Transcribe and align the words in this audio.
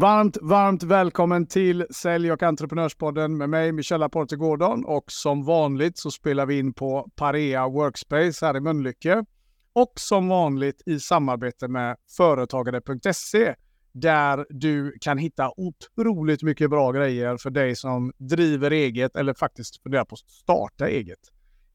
Varmt, 0.00 0.36
varmt 0.40 0.82
välkommen 0.82 1.46
till 1.46 1.86
Sälj 1.90 2.32
och 2.32 2.42
entreprenörspodden 2.42 3.36
med 3.36 3.50
mig, 3.50 3.72
Michelle 3.72 4.04
Aporte 4.04 4.36
Gordon. 4.36 4.84
Och 4.84 5.04
som 5.12 5.44
vanligt 5.44 5.98
så 5.98 6.10
spelar 6.10 6.46
vi 6.46 6.58
in 6.58 6.74
på 6.74 7.10
Parea 7.16 7.68
Workspace 7.68 8.46
här 8.46 8.56
i 8.56 8.60
Mölnlycke. 8.60 9.24
Och 9.72 9.92
som 9.94 10.28
vanligt 10.28 10.82
i 10.86 11.00
samarbete 11.00 11.68
med 11.68 11.96
Företagare.se 12.16 13.54
där 13.92 14.46
du 14.50 14.98
kan 15.00 15.18
hitta 15.18 15.52
otroligt 15.56 16.42
mycket 16.42 16.70
bra 16.70 16.92
grejer 16.92 17.36
för 17.36 17.50
dig 17.50 17.76
som 17.76 18.12
driver 18.18 18.70
eget 18.70 19.16
eller 19.16 19.34
faktiskt 19.34 19.82
funderar 19.82 20.04
på 20.04 20.14
att 20.14 20.30
starta 20.30 20.88
eget. 20.88 21.20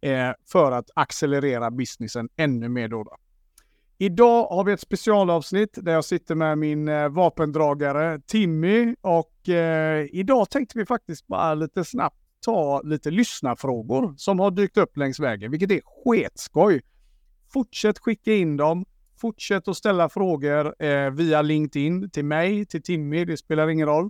Eh, 0.01 0.31
för 0.51 0.71
att 0.71 0.89
accelerera 0.95 1.71
businessen 1.71 2.29
ännu 2.35 2.69
mer. 2.69 2.87
Då, 2.87 3.03
då. 3.03 3.17
Idag 3.97 4.47
har 4.47 4.63
vi 4.63 4.71
ett 4.71 4.79
specialavsnitt 4.79 5.77
där 5.81 5.93
jag 5.93 6.05
sitter 6.05 6.35
med 6.35 6.57
min 6.57 6.87
eh, 6.87 7.09
vapendragare 7.09 8.19
Timmy 8.25 8.95
och 9.01 9.49
eh, 9.49 10.07
idag 10.11 10.49
tänkte 10.49 10.77
vi 10.77 10.85
faktiskt 10.85 11.27
bara 11.27 11.53
lite 11.53 11.85
snabbt 11.85 12.17
ta 12.43 12.81
lite 12.81 13.11
lyssnarfrågor 13.11 14.13
som 14.17 14.39
har 14.39 14.51
dykt 14.51 14.77
upp 14.77 14.97
längs 14.97 15.19
vägen, 15.19 15.51
vilket 15.51 15.71
är 15.71 15.81
sketskoj. 15.85 16.81
Fortsätt 17.53 17.99
skicka 17.99 18.33
in 18.33 18.57
dem. 18.57 18.85
Fortsätt 19.17 19.67
att 19.67 19.77
ställa 19.77 20.09
frågor 20.09 20.83
eh, 20.83 21.09
via 21.11 21.41
LinkedIn 21.41 22.09
till 22.09 22.25
mig, 22.25 22.65
till 22.65 22.83
Timmy, 22.83 23.25
det 23.25 23.37
spelar 23.37 23.67
ingen 23.67 23.87
roll. 23.87 24.09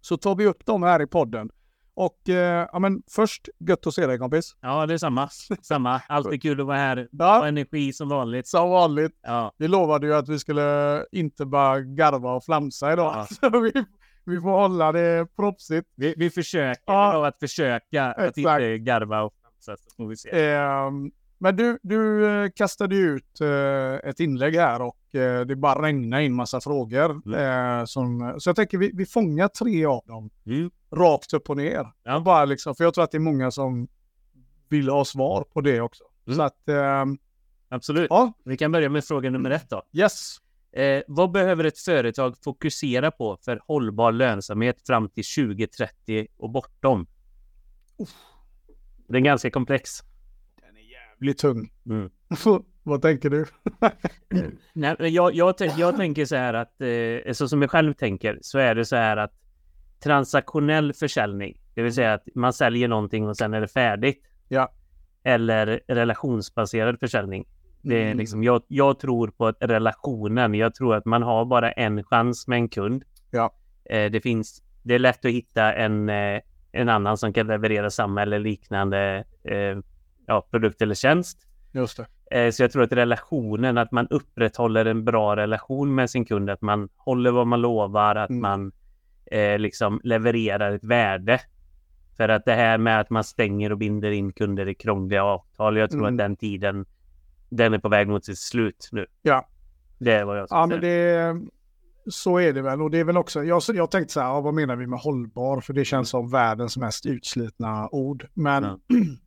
Så 0.00 0.16
tar 0.16 0.34
vi 0.34 0.46
upp 0.46 0.66
dem 0.66 0.82
här 0.82 1.02
i 1.02 1.06
podden. 1.06 1.50
Och 1.96 2.28
eh, 2.28 2.68
ja, 2.72 2.78
men 2.78 3.02
först 3.10 3.48
gött 3.58 3.86
att 3.86 3.94
se 3.94 4.06
dig 4.06 4.18
kompis. 4.18 4.56
Ja, 4.60 4.86
det 4.86 4.94
är 4.94 4.98
samma. 4.98 5.28
Samma. 5.62 6.00
Alltid 6.08 6.42
kul 6.42 6.60
att 6.60 6.66
vara 6.66 6.76
här. 6.76 7.08
Ja. 7.12 7.40
Och 7.40 7.48
energi 7.48 7.92
som 7.92 8.08
vanligt. 8.08 8.46
Som 8.46 8.70
vanligt. 8.70 9.18
Ja. 9.22 9.52
Vi 9.56 9.68
lovade 9.68 10.06
ju 10.06 10.14
att 10.14 10.28
vi 10.28 10.38
skulle 10.38 11.04
inte 11.12 11.46
bara 11.46 11.80
garva 11.80 12.32
och 12.32 12.44
flamsa 12.44 12.92
idag. 12.92 13.26
Ja. 13.42 13.48
Vi, 13.60 13.84
vi 14.24 14.40
får 14.40 14.50
hålla 14.50 14.92
det 14.92 15.26
proffsigt. 15.36 15.88
Vi, 15.94 16.14
vi 16.16 16.30
försöker 16.30 16.82
ja. 16.86 17.26
att 17.26 17.38
försöka 17.38 18.10
Exakt. 18.10 18.18
att 18.18 18.38
inte 18.38 18.78
garva 18.78 19.22
och 19.22 19.32
flamsa. 19.40 19.82
Så 19.82 19.96
får 19.96 20.06
vi 20.06 20.16
se. 20.16 20.52
Eh, 20.52 20.90
men 21.38 21.56
du, 21.56 21.78
du 21.82 22.26
eh, 22.26 22.50
kastade 22.56 22.96
ut 22.96 23.40
eh, 23.40 24.08
ett 24.10 24.20
inlägg 24.20 24.54
här 24.54 24.82
och 24.82 25.14
eh, 25.14 25.40
det 25.40 25.56
bara 25.56 25.82
regnade 25.82 26.24
in 26.24 26.34
massa 26.34 26.60
frågor. 26.60 27.34
Mm. 27.34 27.86
Som, 27.86 28.34
så 28.38 28.48
jag 28.48 28.56
tänker 28.56 28.78
vi, 28.78 28.90
vi 28.94 29.06
fångar 29.06 29.48
tre 29.48 29.84
av 29.84 30.02
dem. 30.06 30.30
Mm. 30.46 30.70
Rakt 30.90 31.32
upp 31.32 31.50
och 31.50 31.56
ner. 31.56 31.86
Ja. 32.02 32.20
Bara 32.20 32.44
liksom, 32.44 32.74
för 32.74 32.84
jag 32.84 32.94
tror 32.94 33.04
att 33.04 33.10
det 33.10 33.18
är 33.18 33.20
många 33.20 33.50
som 33.50 33.88
vill 34.68 34.88
ha 34.88 35.04
svar 35.04 35.44
på 35.52 35.60
det 35.60 35.80
också. 35.80 36.04
Mm. 36.26 36.36
Så 36.36 36.42
att, 36.42 36.68
ehm, 36.68 37.18
Absolut. 37.68 38.06
Ja. 38.10 38.32
Vi 38.44 38.56
kan 38.56 38.72
börja 38.72 38.88
med 38.88 39.04
fråga 39.04 39.30
nummer 39.30 39.50
ett 39.50 39.70
då. 39.70 39.82
Yes. 39.92 40.36
Eh, 40.72 41.02
vad 41.06 41.30
behöver 41.30 41.64
ett 41.64 41.78
företag 41.78 42.34
fokusera 42.44 43.10
på 43.10 43.38
för 43.44 43.60
hållbar 43.66 44.12
lönsamhet 44.12 44.86
fram 44.86 45.08
till 45.08 45.24
2030 45.24 46.26
och 46.36 46.50
bortom? 46.50 47.06
Uff. 47.98 48.14
Det 49.08 49.16
är 49.16 49.20
ganska 49.20 49.50
komplex 49.50 50.02
blir 51.18 51.32
tung. 51.32 51.72
Mm. 51.86 52.10
Vad 52.82 53.02
tänker 53.02 53.30
du? 53.30 53.46
Nej, 54.72 54.96
jag, 54.98 55.34
jag, 55.34 55.54
jag, 55.76 55.96
tänker 55.96 56.24
så 56.24 56.36
här 56.36 56.54
att, 56.54 56.80
eh, 56.80 57.32
så 57.32 57.48
som 57.48 57.62
jag 57.62 57.70
själv 57.70 57.94
tänker, 57.94 58.38
så 58.42 58.58
är 58.58 58.74
det 58.74 58.84
så 58.84 58.96
här 58.96 59.16
att 59.16 59.32
transaktionell 60.00 60.92
försäljning, 60.92 61.60
det 61.74 61.82
vill 61.82 61.94
säga 61.94 62.14
att 62.14 62.28
man 62.34 62.52
säljer 62.52 62.88
någonting 62.88 63.28
och 63.28 63.36
sen 63.36 63.54
är 63.54 63.60
det 63.60 63.68
färdigt. 63.68 64.22
Ja. 64.48 64.72
Eller 65.24 65.80
relationsbaserad 65.88 67.00
försäljning. 67.00 67.46
Det 67.82 67.96
är 67.96 68.06
mm. 68.06 68.18
liksom, 68.18 68.42
jag, 68.42 68.62
jag 68.68 68.98
tror 68.98 69.28
på 69.28 69.52
relationen. 69.60 70.54
Jag 70.54 70.74
tror 70.74 70.94
att 70.94 71.04
man 71.04 71.22
har 71.22 71.44
bara 71.44 71.72
en 71.72 72.04
chans 72.04 72.48
med 72.48 72.56
en 72.56 72.68
kund. 72.68 73.04
Ja. 73.30 73.54
Eh, 73.90 74.10
det 74.10 74.20
finns, 74.20 74.62
det 74.82 74.94
är 74.94 74.98
lätt 74.98 75.24
att 75.24 75.30
hitta 75.30 75.72
en, 75.74 76.08
eh, 76.08 76.40
en 76.72 76.88
annan 76.88 77.16
som 77.16 77.32
kan 77.32 77.46
leverera 77.46 77.90
samma 77.90 78.22
eller 78.22 78.38
liknande 78.38 79.24
eh, 79.44 79.78
ja, 80.26 80.46
produkt 80.50 80.82
eller 80.82 80.94
tjänst. 80.94 81.38
Just 81.72 81.96
det. 81.96 82.06
Eh, 82.30 82.50
så 82.50 82.62
jag 82.62 82.72
tror 82.72 82.82
att 82.82 82.92
relationen, 82.92 83.78
att 83.78 83.92
man 83.92 84.08
upprätthåller 84.08 84.84
en 84.84 85.04
bra 85.04 85.36
relation 85.36 85.94
med 85.94 86.10
sin 86.10 86.24
kund, 86.24 86.50
att 86.50 86.62
man 86.62 86.88
håller 86.96 87.30
vad 87.30 87.46
man 87.46 87.60
lovar, 87.60 88.16
att 88.16 88.30
mm. 88.30 88.42
man 88.42 88.72
eh, 89.26 89.58
liksom 89.58 90.00
levererar 90.04 90.72
ett 90.72 90.84
värde. 90.84 91.40
För 92.16 92.28
att 92.28 92.44
det 92.44 92.54
här 92.54 92.78
med 92.78 93.00
att 93.00 93.10
man 93.10 93.24
stänger 93.24 93.72
och 93.72 93.78
binder 93.78 94.10
in 94.10 94.32
kunder 94.32 94.68
i 94.68 94.74
krångliga 94.74 95.24
avtal, 95.24 95.76
jag 95.76 95.90
tror 95.90 96.00
mm. 96.00 96.14
att 96.14 96.18
den 96.18 96.36
tiden, 96.36 96.86
den 97.48 97.74
är 97.74 97.78
på 97.78 97.88
väg 97.88 98.08
mot 98.08 98.24
sitt 98.24 98.38
slut 98.38 98.88
nu. 98.92 99.06
Ja. 99.22 99.48
Det 99.98 100.12
är 100.12 100.24
vad 100.24 100.38
jag 100.38 100.46
Ja, 100.50 100.66
men 100.66 100.80
det, 100.80 101.36
så 102.06 102.38
är 102.38 102.52
det 102.52 102.62
väl. 102.62 102.82
Och 102.82 102.90
det 102.90 102.98
är 102.98 103.04
väl 103.04 103.16
också, 103.16 103.44
jag, 103.44 103.62
jag 103.74 103.90
tänkte 103.90 104.12
så 104.12 104.20
här, 104.20 104.40
vad 104.40 104.54
menar 104.54 104.76
vi 104.76 104.86
med 104.86 104.98
hållbar? 104.98 105.60
För 105.60 105.72
det 105.72 105.84
känns 105.84 106.08
som 106.08 106.30
världens 106.30 106.76
mest 106.76 107.06
utslitna 107.06 107.88
ord. 107.88 108.26
Men 108.34 108.64
ja. 108.64 108.78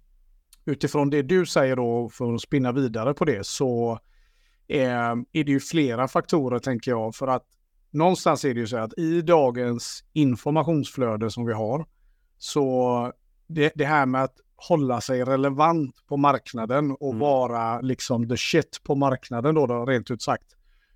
utifrån 0.70 1.10
det 1.10 1.22
du 1.22 1.46
säger 1.46 1.76
då, 1.76 2.10
för 2.10 2.34
att 2.34 2.42
spinna 2.42 2.72
vidare 2.72 3.14
på 3.14 3.26
det, 3.26 3.46
så 3.46 4.00
eh, 4.68 5.16
är 5.32 5.44
det 5.44 5.52
ju 5.52 5.60
flera 5.60 6.08
faktorer 6.08 6.60
tänker 6.60 6.92
jag. 6.92 7.16
För 7.16 7.28
att 7.28 7.46
någonstans 7.92 8.46
är 8.46 8.54
det 8.54 8.60
ju 8.60 8.68
så 8.68 8.78
att 8.78 8.98
i 8.98 9.22
dagens 9.22 10.04
informationsflöde 10.14 11.32
som 11.32 11.46
vi 11.46 11.54
har, 11.54 11.86
så 12.38 13.14
det, 13.48 13.72
det 13.76 13.86
här 13.86 14.06
med 14.06 14.24
att 14.24 14.36
hålla 14.56 15.02
sig 15.02 15.24
relevant 15.24 15.96
på 16.08 16.18
marknaden 16.18 16.92
och 16.92 17.10
mm. 17.10 17.20
vara 17.20 17.82
liksom 17.82 18.30
the 18.30 18.38
shit 18.38 18.82
på 18.84 18.96
marknaden 18.96 19.56
då, 19.56 19.66
då 19.68 19.86
rent 19.86 20.12
ut 20.12 20.22
sagt. 20.22 20.56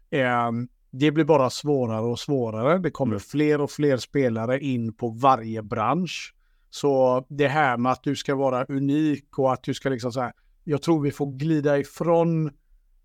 Eh, 0.09 0.51
det 0.91 1.11
blir 1.11 1.25
bara 1.25 1.50
svårare 1.50 2.05
och 2.05 2.19
svårare. 2.19 2.78
Det 2.78 2.91
kommer 2.91 3.11
mm. 3.11 3.19
fler 3.19 3.61
och 3.61 3.72
fler 3.72 3.97
spelare 3.97 4.59
in 4.59 4.94
på 4.94 5.09
varje 5.09 5.63
bransch. 5.63 6.34
Så 6.73 7.25
det 7.29 7.47
här 7.47 7.78
med 7.78 7.91
att 7.91 8.03
du 8.03 8.16
ska 8.16 8.35
vara 8.35 8.66
unik 8.66 9.39
och 9.39 9.53
att 9.53 9.63
du 9.63 9.73
ska 9.73 9.89
liksom 9.89 10.11
så 10.11 10.22
här, 10.22 10.34
jag 10.63 10.81
tror 10.81 11.01
vi 11.01 11.11
får 11.11 11.38
glida 11.38 11.78
ifrån 11.78 12.51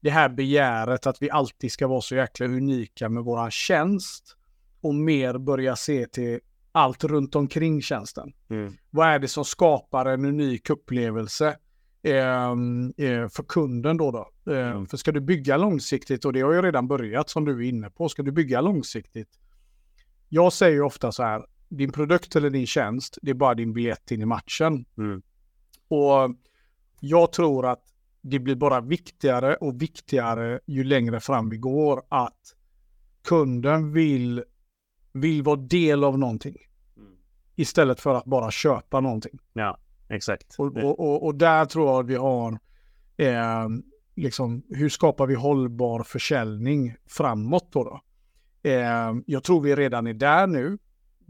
det 0.01 0.11
här 0.11 0.29
begäret 0.29 1.07
att 1.07 1.23
vi 1.23 1.31
alltid 1.31 1.73
ska 1.73 1.87
vara 1.87 2.01
så 2.01 2.15
jäkla 2.15 2.47
unika 2.47 3.09
med 3.09 3.25
våran 3.25 3.51
tjänst 3.51 4.37
och 4.81 4.95
mer 4.95 5.39
börja 5.39 5.77
se 5.77 6.07
till 6.07 6.41
allt 6.73 7.05
runt 7.05 7.35
omkring 7.35 7.83
tjänsten. 7.83 8.33
Mm. 8.51 8.73
Vad 8.91 9.07
är 9.09 9.19
det 9.19 9.29
som 9.29 9.45
skapar 9.45 10.07
en 10.07 10.25
unik 10.25 10.71
upplevelse 10.71 11.57
eh, 12.03 12.51
eh, 13.07 13.29
för 13.29 13.43
kunden 13.49 13.97
då? 13.97 14.11
då? 14.11 14.53
Eh, 14.53 14.71
mm. 14.71 14.87
För 14.87 14.97
ska 14.97 15.13
du 15.13 15.21
bygga 15.21 15.57
långsiktigt, 15.57 16.25
och 16.25 16.33
det 16.33 16.41
har 16.41 16.53
ju 16.53 16.63
redan 16.63 16.89
börjat 16.89 17.31
som 17.31 17.45
du 17.45 17.65
är 17.65 17.69
inne 17.69 17.91
på, 17.91 18.09
ska 18.09 18.23
du 18.23 18.33
bygga 18.33 18.61
långsiktigt? 18.61 19.29
Jag 20.29 20.53
säger 20.53 20.83
ofta 20.83 21.13
så 21.13 21.23
här, 21.23 21.43
din 21.69 21.93
produkt 21.93 22.37
eller 22.37 22.51
din 22.51 22.67
tjänst, 22.67 23.19
det 23.23 23.31
är 23.31 23.35
bara 23.35 23.55
din 23.55 23.73
biljett 23.73 24.11
in 24.11 24.23
i 24.23 24.25
matchen. 24.25 24.85
Mm. 24.99 25.23
Och 25.89 26.37
jag 27.01 27.33
tror 27.33 27.67
att 27.67 27.83
det 28.21 28.39
blir 28.39 28.57
bara 28.57 28.81
viktigare 28.81 29.57
och 29.57 29.83
viktigare 29.83 30.61
ju 30.67 30.85
längre 30.85 31.21
fram 31.21 31.51
vi 31.51 31.57
går 31.57 32.03
att 32.09 32.55
kunden 33.25 33.93
vill, 33.93 34.45
vill 35.13 35.43
vara 35.43 35.57
del 35.57 36.05
av 36.05 36.19
någonting. 36.19 36.57
Mm. 36.97 37.13
Istället 37.57 38.01
för 38.01 38.15
att 38.15 38.25
bara 38.25 38.51
köpa 38.51 39.01
någonting. 39.01 39.39
Ja, 39.53 39.79
exakt. 40.09 40.55
Och, 40.59 40.77
och, 40.77 41.01
och, 41.01 41.27
och 41.27 41.35
där 41.35 41.65
tror 41.65 41.87
jag 41.87 42.01
att 42.01 42.07
vi 42.07 42.15
har, 42.15 42.59
eh, 43.17 43.69
liksom, 44.15 44.63
hur 44.69 44.89
skapar 44.89 45.27
vi 45.27 45.35
hållbar 45.35 46.03
försäljning 46.03 46.95
framåt 47.07 47.73
då? 47.73 47.85
då? 47.85 48.01
Eh, 48.71 49.15
jag 49.27 49.45
tror 49.45 49.61
vi 49.61 49.77
redan 49.77 50.07
är 50.07 50.15
där 50.15 50.47
nu 50.47 50.79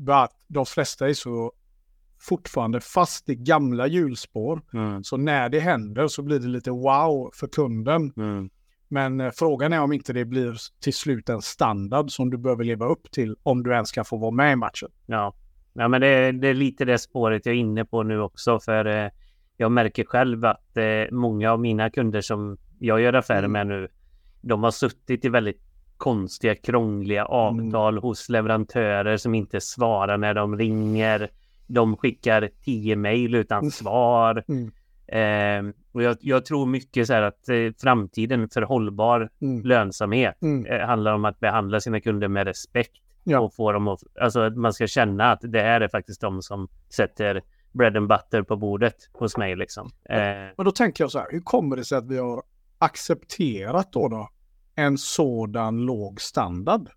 att 0.06 0.32
de 0.48 0.66
flesta 0.66 1.08
är 1.08 1.14
så 1.14 1.52
fortfarande 2.20 2.80
fast 2.80 3.28
i 3.28 3.34
gamla 3.34 3.86
hjulspår. 3.86 4.62
Mm. 4.72 5.04
Så 5.04 5.16
när 5.16 5.48
det 5.48 5.60
händer 5.60 6.08
så 6.08 6.22
blir 6.22 6.38
det 6.38 6.48
lite 6.48 6.70
wow 6.70 7.30
för 7.34 7.46
kunden. 7.46 8.12
Mm. 8.16 8.50
Men 8.88 9.20
eh, 9.20 9.30
frågan 9.30 9.72
är 9.72 9.80
om 9.80 9.92
inte 9.92 10.12
det 10.12 10.24
blir 10.24 10.56
till 10.80 10.94
slut 10.94 11.28
en 11.28 11.42
standard 11.42 12.10
som 12.10 12.30
du 12.30 12.38
behöver 12.38 12.64
leva 12.64 12.86
upp 12.86 13.10
till 13.10 13.36
om 13.42 13.62
du 13.62 13.72
ens 13.72 13.88
ska 13.88 14.04
få 14.04 14.16
vara 14.16 14.30
med 14.30 14.52
i 14.52 14.56
matchen. 14.56 14.88
Ja, 15.06 15.34
ja 15.72 15.88
men 15.88 16.00
det 16.00 16.06
är, 16.06 16.32
det 16.32 16.48
är 16.48 16.54
lite 16.54 16.84
det 16.84 16.98
spåret 16.98 17.46
jag 17.46 17.54
är 17.54 17.58
inne 17.58 17.84
på 17.84 18.02
nu 18.02 18.20
också. 18.20 18.60
För 18.60 18.84
eh, 18.84 19.10
jag 19.56 19.72
märker 19.72 20.04
själv 20.04 20.44
att 20.44 20.76
eh, 20.76 21.10
många 21.10 21.52
av 21.52 21.60
mina 21.60 21.90
kunder 21.90 22.20
som 22.20 22.58
jag 22.78 23.00
gör 23.00 23.12
affärer 23.12 23.38
mm. 23.38 23.52
med 23.52 23.66
nu, 23.66 23.88
de 24.40 24.62
har 24.62 24.70
suttit 24.70 25.24
i 25.24 25.28
väldigt 25.28 25.67
konstiga, 25.98 26.54
krångliga 26.54 27.24
avtal 27.24 27.94
mm. 27.94 28.02
hos 28.02 28.28
leverantörer 28.28 29.16
som 29.16 29.34
inte 29.34 29.60
svarar 29.60 30.18
när 30.18 30.34
de 30.34 30.58
ringer. 30.58 31.30
De 31.66 31.96
skickar 31.96 32.50
tio 32.64 32.96
mejl 32.96 33.34
utan 33.34 33.58
mm. 33.58 33.70
svar. 33.70 34.44
Mm. 34.48 34.70
Eh, 35.08 35.74
och 35.92 36.02
jag, 36.02 36.16
jag, 36.20 36.44
tror 36.44 36.66
mycket 36.66 37.06
så 37.06 37.12
här 37.12 37.22
att 37.22 37.48
eh, 37.48 37.56
framtiden 37.82 38.48
för 38.48 38.62
hållbar 38.62 39.30
mm. 39.40 39.62
lönsamhet 39.62 40.42
mm. 40.42 40.66
eh, 40.66 40.86
handlar 40.86 41.12
om 41.12 41.24
att 41.24 41.40
behandla 41.40 41.80
sina 41.80 42.00
kunder 42.00 42.28
med 42.28 42.46
respekt. 42.46 43.02
Ja. 43.24 43.40
Och 43.40 43.54
få 43.54 43.72
dem 43.72 43.88
att, 43.88 44.00
alltså 44.20 44.40
att 44.40 44.56
man 44.56 44.72
ska 44.72 44.86
känna 44.86 45.32
att 45.32 45.40
det 45.42 45.60
här 45.60 45.80
är 45.80 45.88
faktiskt 45.88 46.20
de 46.20 46.42
som 46.42 46.68
sätter 46.88 47.42
bread 47.72 47.96
and 47.96 48.08
butter 48.08 48.42
på 48.42 48.56
bordet 48.56 48.96
hos 49.12 49.36
mig 49.36 49.56
liksom. 49.56 49.90
Eh, 50.08 50.16
Men 50.56 50.64
då 50.64 50.70
tänker 50.70 51.04
jag 51.04 51.10
så 51.10 51.18
här, 51.18 51.26
hur 51.30 51.40
kommer 51.40 51.76
det 51.76 51.84
sig 51.84 51.98
att 51.98 52.06
vi 52.06 52.18
har 52.18 52.42
accepterat 52.78 53.92
då, 53.92 54.08
då 54.08 54.28
en 54.78 54.98
sådan 54.98 55.76
låg 55.86 56.20
standard? 56.20 56.88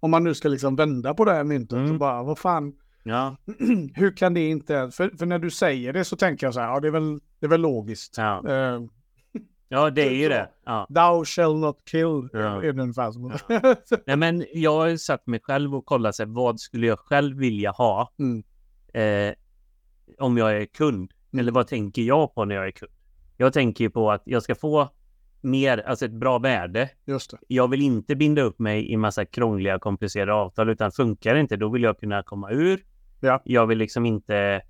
Om 0.00 0.10
man 0.10 0.24
nu 0.24 0.34
ska 0.34 0.48
liksom 0.48 0.76
vända 0.76 1.14
på 1.14 1.24
det 1.24 1.32
här 1.32 1.44
myntet 1.44 1.78
Mm. 1.78 1.92
och 1.92 1.98
bara, 1.98 2.22
vad 2.22 2.38
fan, 2.38 2.72
Ja, 3.04 3.36
hur 3.94 4.16
kan 4.16 4.34
det 4.34 4.48
inte, 4.48 4.90
för, 4.90 5.08
för 5.18 5.26
när 5.26 5.38
du 5.38 5.50
säger 5.50 5.92
det 5.92 6.04
så 6.04 6.16
tänker 6.16 6.46
jag 6.46 6.54
så 6.54 6.60
här, 6.60 6.68
ja 6.68 6.80
det 6.80 6.88
är 6.88 6.92
väl, 6.92 7.20
det 7.40 7.46
är 7.46 7.48
väl 7.50 7.60
logiskt. 7.60 8.14
ja. 8.18 8.48
Eh, 8.48 8.80
ja 9.68 9.90
det 9.90 10.02
är 10.02 10.10
ju 10.10 10.22
Så. 10.24 10.28
det. 10.28 10.48
Ja. 10.64 10.86
Thou 10.94 11.24
shall 11.24 11.56
not 11.58 11.84
kill, 11.90 12.28
Ja. 12.32 12.62
är 12.62 12.72
det 12.72 12.82
ungefär 12.82 13.12
som. 13.12 13.32
Nej, 14.06 14.16
men 14.16 14.44
jag 14.54 14.72
har 14.80 14.96
satt 14.96 15.26
mig 15.26 15.40
själv 15.42 15.74
och 15.74 15.86
kollat 15.86 16.16
sig, 16.16 16.26
vad 16.26 16.60
skulle 16.60 16.86
jag 16.86 16.98
själv 16.98 17.36
vilja 17.38 17.70
ha 17.70 18.12
Mm. 18.18 18.42
eh, 18.94 19.34
om 20.18 20.36
jag 20.36 20.56
är 20.62 20.66
kund? 20.66 21.12
Eller 21.38 21.52
vad 21.52 21.66
tänker 21.66 22.02
jag 22.02 22.34
på 22.34 22.44
när 22.44 22.54
jag 22.54 22.66
är 22.66 22.70
kund? 22.70 22.92
Jag 23.36 23.52
tänker 23.52 23.84
ju 23.84 23.90
på 23.90 24.10
att 24.10 24.22
jag 24.24 24.42
ska 24.42 24.54
få 24.54 24.88
mer, 25.40 25.78
alltså 25.78 26.04
ett 26.04 26.12
bra 26.12 26.38
värde. 26.38 26.90
Just 27.04 27.30
det. 27.30 27.36
Jag 27.46 27.68
vill 27.68 27.82
inte 27.82 28.16
binda 28.16 28.42
upp 28.42 28.58
mig 28.58 28.90
i 28.92 28.96
massa 28.96 29.24
krångliga, 29.24 29.78
komplicerade 29.78 30.32
avtal, 30.34 30.68
utan 30.70 30.92
funkar 30.92 31.34
det 31.34 31.40
inte, 31.40 31.56
då 31.56 31.68
vill 31.68 31.82
jag 31.82 31.98
kunna 32.00 32.22
komma 32.22 32.50
ur. 32.50 32.80
Ja. 33.20 33.42
Jag 33.44 33.66
vill 33.66 33.78
liksom 33.78 34.06
inte, 34.06 34.62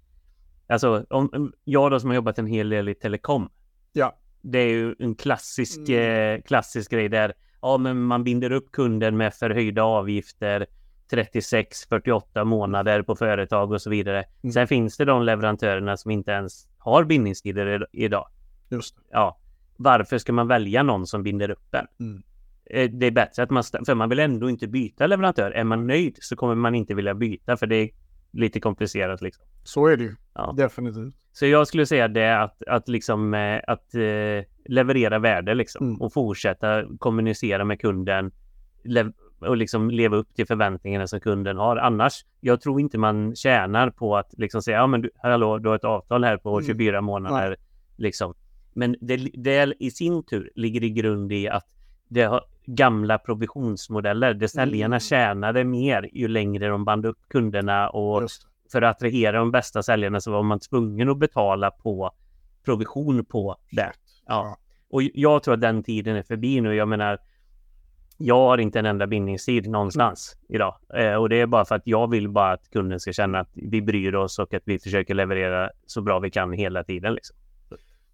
alltså 0.68 1.04
om, 1.10 1.52
jag 1.64 1.90
då 1.90 2.00
som 2.00 2.10
har 2.10 2.14
jobbat 2.14 2.38
en 2.38 2.46
hel 2.46 2.68
del 2.68 2.88
i 2.88 2.94
telekom, 2.94 3.50
Ja. 3.92 4.16
det 4.42 4.58
är 4.58 4.68
ju 4.68 4.94
en 4.98 5.14
klassisk, 5.14 5.88
Mm. 5.88 6.36
eh, 6.36 6.42
klassisk 6.42 6.90
grej 6.90 7.08
där 7.08 7.34
ja, 7.62 7.78
men 7.78 8.02
man 8.02 8.24
binder 8.24 8.52
upp 8.52 8.72
kunden 8.72 9.16
med 9.16 9.34
förhöjda 9.34 9.82
avgifter 9.82 10.66
36, 11.10 11.88
48 11.88 12.44
månader 12.44 13.02
på 13.02 13.16
företag 13.16 13.72
och 13.72 13.82
så 13.82 13.90
vidare. 13.90 14.24
Mm. 14.42 14.52
Sen 14.52 14.66
finns 14.68 14.96
det 14.96 15.04
de 15.04 15.22
leverantörerna 15.22 15.96
som 15.96 16.10
inte 16.10 16.30
ens 16.30 16.68
har 16.78 17.04
bindningstider 17.04 17.86
idag. 17.92 18.28
Just 18.68 18.96
det. 18.96 19.02
Ja, 19.10 19.38
varför 19.82 20.18
ska 20.18 20.32
man 20.32 20.48
välja 20.48 20.82
någon 20.82 21.06
som 21.06 21.22
binder 21.22 21.50
upp 21.50 21.66
den? 21.70 21.86
Mm. 22.00 22.22
Eh, 22.64 22.90
Det 22.90 23.06
är 23.06 23.10
bättre 23.10 23.42
att 23.42 23.50
man, 23.50 23.62
för 23.86 23.94
man 23.94 24.08
vill 24.08 24.18
ändå 24.18 24.50
inte 24.50 24.68
byta 24.68 25.06
leverantör. 25.06 25.50
Är 25.50 25.64
man 25.64 25.86
nöjd 25.86 26.16
så 26.20 26.36
kommer 26.36 26.54
man 26.54 26.74
inte 26.74 26.94
vilja 26.94 27.14
byta 27.14 27.56
för 27.56 27.66
det 27.66 27.76
är 27.76 27.90
lite 28.32 28.60
komplicerat 28.60 29.22
liksom. 29.22 29.44
Så 29.64 29.86
är 29.86 29.96
det 29.96 30.04
ju. 30.04 30.14
Ja. 30.34 30.54
Definitivt. 30.56 31.14
Så 31.32 31.46
jag 31.46 31.66
skulle 31.68 31.86
säga 31.86 32.08
det 32.08 32.42
att, 32.42 32.62
att 32.62 32.88
liksom 32.88 33.34
eh, 33.34 33.60
att 33.66 33.94
eh, 33.94 34.44
leverera 34.64 35.18
värde 35.18 35.54
liksom 35.54 35.86
Mm. 35.86 36.00
och 36.00 36.12
fortsätta 36.12 36.84
kommunicera 36.98 37.64
med 37.64 37.80
kunden 37.80 38.32
och 39.40 39.56
liksom 39.56 39.90
leva 39.90 40.16
upp 40.16 40.34
till 40.34 40.46
förväntningarna 40.46 41.06
som 41.06 41.20
kunden 41.20 41.56
har. 41.56 41.76
Annars, 41.76 42.24
jag 42.40 42.60
tror 42.60 42.80
inte 42.80 42.98
man 42.98 43.36
tjänar 43.36 43.90
på 43.90 44.16
att 44.16 44.34
liksom 44.38 44.62
säga, 44.62 44.76
ja 44.76 44.86
men 44.86 45.00
du, 45.02 45.10
hallå, 45.22 45.58
du 45.58 45.68
har 45.68 45.76
ett 45.76 45.84
avtal 45.84 46.24
här 46.24 46.36
på 46.36 46.50
Mm. 46.58 46.66
24 46.66 47.00
månader 47.00 47.56
liksom. 47.96 48.34
Men 48.72 48.96
det, 49.00 49.16
det 49.34 49.74
i 49.78 49.90
sin 49.90 50.22
tur 50.22 50.50
ligger 50.54 50.84
i 50.84 50.90
grund 50.90 51.32
i 51.32 51.48
att 51.48 51.66
det 52.08 52.22
har 52.22 52.44
gamla 52.66 53.18
provisionsmodeller 53.18 54.34
där 54.34 54.46
säljarna 54.46 54.96
Mm. 54.96 55.00
tjänade 55.00 55.64
mer 55.64 56.08
ju 56.12 56.28
längre 56.28 56.68
de 56.68 56.84
band 56.84 57.06
upp 57.06 57.18
kunderna 57.28 57.88
och 57.88 58.28
för 58.72 58.82
att 58.82 58.96
attrahera 58.96 59.38
de 59.38 59.50
bästa 59.50 59.82
säljarna 59.82 60.20
så 60.20 60.32
var 60.32 60.42
man 60.42 60.60
tvungen 60.60 61.08
att 61.08 61.18
betala 61.18 61.70
på 61.70 62.10
provision 62.64 63.24
på 63.24 63.56
det. 63.70 63.92
Ja. 64.26 64.56
Och 64.90 65.02
jag 65.02 65.42
tror 65.42 65.54
att 65.54 65.60
den 65.60 65.82
tiden 65.82 66.16
är 66.16 66.22
förbi 66.22 66.60
nu. 66.60 66.74
Jag 66.74 66.88
menar, 66.88 67.18
jag 68.18 68.34
har 68.36 68.58
inte 68.58 68.78
en 68.78 68.86
enda 68.86 69.06
bindningstid 69.06 69.68
någonstans 69.68 70.36
idag. 70.48 70.74
Eh, 70.94 71.14
och 71.14 71.28
det 71.28 71.40
är 71.40 71.46
bara 71.46 71.64
för 71.64 71.74
att 71.74 71.86
jag 71.86 72.10
vill 72.10 72.28
bara 72.28 72.52
att 72.52 72.70
kunden 72.70 73.00
ska 73.00 73.12
känna 73.12 73.40
att 73.40 73.50
vi 73.52 73.82
bryr 73.82 74.14
oss 74.14 74.38
och 74.38 74.54
att 74.54 74.62
vi 74.64 74.78
försöker 74.78 75.14
leverera 75.14 75.70
så 75.86 76.02
bra 76.02 76.18
vi 76.18 76.30
kan 76.30 76.52
hela 76.52 76.84
tiden. 76.84 77.14
Liksom. 77.14 77.36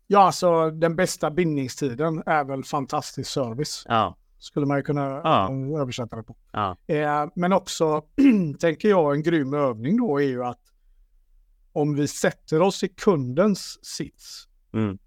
Ja, 0.06 0.18
alltså 0.26 0.70
den 0.70 0.96
bästa 0.96 1.30
bindningstiden 1.30 2.22
är 2.26 2.44
väl 2.44 2.64
fantastisk 2.64 3.30
service. 3.30 3.84
Ja, 3.88 4.16
Skulle 4.38 4.66
man 4.66 4.76
ju 4.76 4.82
kunna 4.82 5.02
Ja. 5.24 5.50
eh, 5.50 5.80
översätta 5.80 6.16
det 6.16 6.22
på. 6.22 6.36
ja, 6.52 6.76
Eh, 6.86 7.26
men 7.34 7.52
också, 7.52 8.02
tänker 8.60 8.88
jag, 8.88 9.14
en 9.14 9.22
grym 9.22 9.54
övning 9.54 9.96
då 9.96 10.18
är 10.20 10.24
ju 10.24 10.44
att 10.44 10.60
om 11.72 11.94
vi 11.94 12.08
sätter 12.08 12.62
oss 12.62 12.82
i 12.84 12.88
kundens 12.88 13.78
sits 13.84 14.48
mm, 14.72 14.98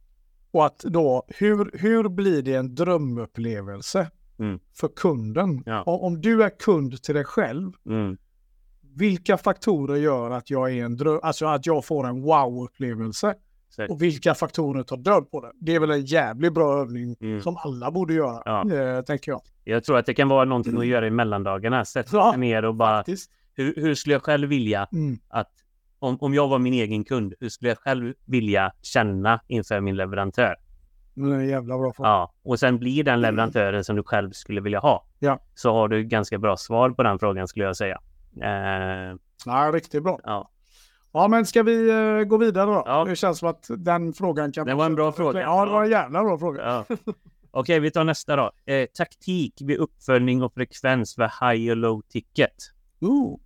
och 0.51 0.65
att 0.65 0.79
då, 0.79 1.23
hur, 1.27 1.71
hur 1.73 2.09
blir 2.09 2.41
det 2.41 2.53
en 2.55 2.75
drömupplevelse 2.75 4.11
Mm. 4.39 4.59
för 4.73 4.87
kunden? 4.87 5.63
Ja. 5.65 5.83
Om, 5.83 5.99
om 6.01 6.21
du 6.21 6.43
är 6.43 6.59
kund 6.59 7.01
till 7.03 7.15
dig 7.15 7.23
själv, 7.25 7.71
mm, 7.85 8.17
vilka 8.95 9.37
faktorer 9.37 9.95
gör 9.95 10.31
att 10.31 10.49
jag 10.49 10.71
är 10.71 10.85
en 10.85 10.95
dröm, 10.97 11.19
alltså 11.23 11.45
att 11.45 11.65
jag 11.65 11.85
får 11.85 12.07
en 12.07 12.21
wow-upplevelse? 12.23 13.35
Säkert. 13.69 13.91
Och 13.91 14.01
vilka 14.01 14.33
faktorer 14.35 14.83
tar 14.83 14.97
död 14.97 15.31
på 15.31 15.41
det? 15.41 15.51
Det 15.59 15.75
är 15.75 15.79
väl 15.79 15.91
en 15.91 16.05
jävligt 16.05 16.53
bra 16.53 16.81
övning 16.81 17.15
Mm. 17.21 17.41
som 17.41 17.57
alla 17.57 17.91
borde 17.91 18.13
göra, 18.13 18.41
Ja. 18.45 18.73
eh, 18.75 19.01
tänker 19.01 19.31
jag. 19.31 19.41
Jag 19.63 19.83
tror 19.83 19.97
att 19.97 20.05
det 20.05 20.13
kan 20.13 20.27
vara 20.29 20.45
någonting 20.45 20.77
att 20.77 20.85
göra 20.85 21.07
i 21.07 21.11
mellandagarna. 21.11 21.85
Sätta 21.85 22.17
Ja, 22.17 22.31
sig 22.31 22.39
ner 22.39 22.65
och 22.65 22.75
bara, 22.75 22.97
Faktiskt. 22.97 23.31
hur, 23.55 23.73
hur 23.75 23.95
skulle 23.95 24.15
jag 24.15 24.23
själv 24.23 24.49
vilja 24.49 24.87
Mm. 24.93 25.17
att 25.29 25.51
om, 25.99 26.17
om 26.21 26.33
jag 26.33 26.47
var 26.47 26.59
min 26.59 26.73
egen 26.73 27.03
kund, 27.03 27.33
hur 27.39 27.49
skulle 27.49 27.69
jag 27.69 27.77
själv 27.77 28.13
vilja 28.25 28.71
känna 28.81 29.39
inför 29.47 29.79
min 29.81 29.95
leverantör? 29.95 30.55
Det 31.13 31.21
är 31.21 31.25
en 31.39 31.47
jävla 31.47 31.77
bra 31.77 31.93
fråga. 31.93 32.09
Ja, 32.09 32.33
och 32.43 32.59
sen 32.59 32.79
blir 32.79 33.03
den 33.03 33.21
leverantören 33.21 33.83
som 33.83 33.95
du 33.95 34.03
själv 34.03 34.31
skulle 34.31 34.61
vilja 34.61 34.79
ha. 34.79 35.05
Ja. 35.19 35.39
Så 35.55 35.73
har 35.73 35.87
du 35.87 36.03
ganska 36.03 36.37
bra 36.37 36.57
svar 36.57 36.89
på 36.89 37.03
den 37.03 37.19
frågan 37.19 37.47
skulle 37.47 37.65
jag 37.65 37.77
säga. 37.77 37.99
Eh, 38.43 39.15
Ja, 39.45 39.71
riktigt 39.73 40.03
bra. 40.03 40.19
ja. 40.23 40.49
Ja, 41.11 41.27
men 41.27 41.45
ska 41.45 41.63
vi 41.63 41.89
eh, 41.89 42.23
gå 42.23 42.37
vidare 42.37 42.65
då? 42.65 42.83
Ja. 42.85 43.05
Det 43.05 43.15
känns 43.15 43.39
som 43.39 43.49
att 43.49 43.67
den 43.77 44.13
frågan 44.13 44.51
kan... 44.51 44.67
Det 44.67 44.73
var 44.73 44.85
en 44.85 44.95
bra 44.95 45.11
fråga. 45.11 45.41
Ja, 45.41 45.65
det 45.65 45.71
var 45.71 45.83
en 45.83 45.89
jävla 45.89 46.23
bra 46.23 46.37
fråga. 46.37 46.61
ja. 46.89 46.95
Okej, 47.51 47.79
vi 47.79 47.91
tar 47.91 48.03
nästa 48.03 48.35
då. 48.35 48.51
Eh, 48.65 48.85
taktik 48.85 49.61
vid 49.61 49.77
uppföljning 49.77 50.43
och 50.43 50.53
frekvens 50.53 51.15
för 51.15 51.51
high 51.51 51.71
och 51.71 51.77
low 51.77 52.01
ticket. 52.01 52.55
Ooh. 52.99 53.39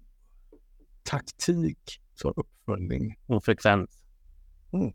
Taktik 1.03 2.01
för 2.21 2.39
uppföljning. 2.39 3.15
Och 3.25 3.45
frekvens. 3.45 4.03
Mm. 4.73 4.91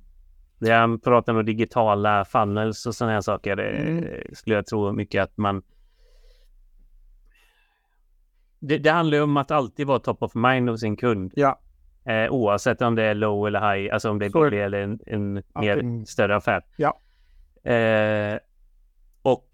Det 0.59 0.71
är 0.71 0.99
pratar 0.99 1.35
om 1.35 1.45
digitala 1.45 2.25
funnels 2.25 2.87
och 2.87 2.95
sådana 2.95 3.13
här 3.15 3.21
saker. 3.21 3.59
eh, 3.59 3.87
Mm. 3.89 4.05
skulle 4.33 4.57
jag 4.57 4.67
tro 4.67 4.93
mycket 4.93 5.23
att 5.23 5.37
man 5.37 5.63
det, 8.61 8.79
det 8.79 8.91
handlar 8.91 9.23
om 9.23 9.37
att 9.37 9.51
alltid 9.51 9.87
vara 9.87 9.99
top 9.99 10.23
of 10.23 10.35
mind 10.35 10.69
hos 10.69 10.81
sin 10.81 10.97
kund. 10.97 11.33
Ja. 11.37 11.61
Eh, 12.09 12.31
oavsett 12.31 12.83
om 12.83 12.95
det 12.95 13.03
är 13.03 13.15
low 13.15 13.47
eller 13.47 13.75
high, 13.75 13.95
alltså 13.95 14.11
om 14.11 14.19
det 14.19 14.27
är 14.27 14.31
billig 14.31 14.65
eller 14.65 14.81
en, 14.81 15.01
en 15.07 15.35
mer 15.35 15.79
mm. 15.79 16.07
större 16.07 16.37
affär. 16.37 16.63
Ja. 16.77 17.01
Eh, 17.73 18.39
och 19.23 19.49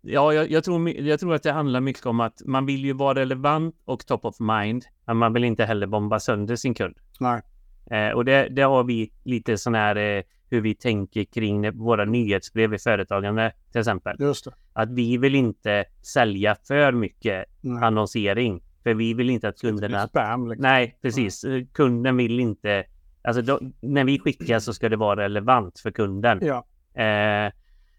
ja, 0.00 0.32
jag, 0.32 0.50
jag, 0.50 0.64
tror, 0.64 0.90
jag 0.90 1.20
tror 1.20 1.34
att 1.34 1.42
det 1.42 1.52
handlar 1.52 1.80
mycket 1.80 2.06
om 2.06 2.20
att 2.20 2.42
man 2.44 2.66
vill 2.66 2.84
ju 2.84 2.92
vara 2.92 3.18
relevant 3.18 3.74
och 3.84 4.06
top 4.06 4.24
of 4.24 4.40
mind. 4.40 4.84
Men 5.04 5.16
man 5.16 5.32
vill 5.32 5.44
inte 5.44 5.64
heller 5.64 5.86
bomba 5.86 6.20
sönder 6.20 6.56
sin 6.56 6.74
kund. 6.74 6.96
Nej. 7.20 7.42
Eh, 7.90 8.10
och 8.10 8.24
det, 8.24 8.48
det 8.48 8.62
har 8.62 8.84
vi 8.84 9.12
lite 9.22 9.58
sån 9.58 9.74
här 9.74 9.96
eh, 9.96 10.22
hur 10.50 10.60
vi 10.60 10.74
tänker 10.74 11.24
kring 11.24 11.78
våra 11.78 12.04
nyhetsbrev 12.04 12.74
i 12.74 12.78
företagande 12.78 13.52
till 13.72 13.80
exempel. 13.80 14.16
Just 14.20 14.44
det. 14.44 14.52
Att 14.72 14.90
vi 14.90 15.16
vill 15.16 15.34
inte 15.34 15.84
sälja 16.02 16.56
för 16.68 16.92
mycket 16.92 17.44
Nej. 17.60 17.84
annonsering. 17.84 18.62
För 18.82 18.94
vi 18.94 19.14
vill 19.14 19.30
inte 19.30 19.48
att 19.48 19.60
kunderna... 19.60 20.08
Spam, 20.08 20.48
liksom. 20.48 20.62
Nej, 20.62 20.98
precis. 21.02 21.44
Eh, 21.44 21.64
Kunden 21.72 22.16
vill 22.16 22.40
inte... 22.40 22.84
Alltså 23.22 23.42
då, 23.42 23.60
när 23.80 24.04
vi 24.04 24.18
skickar 24.18 24.58
så 24.58 24.74
ska 24.74 24.88
det 24.88 24.96
vara 24.96 25.20
relevant 25.24 25.78
för 25.78 25.90
kunden. 25.90 26.40
Ja. 26.42 26.64
Eh, 27.02 27.52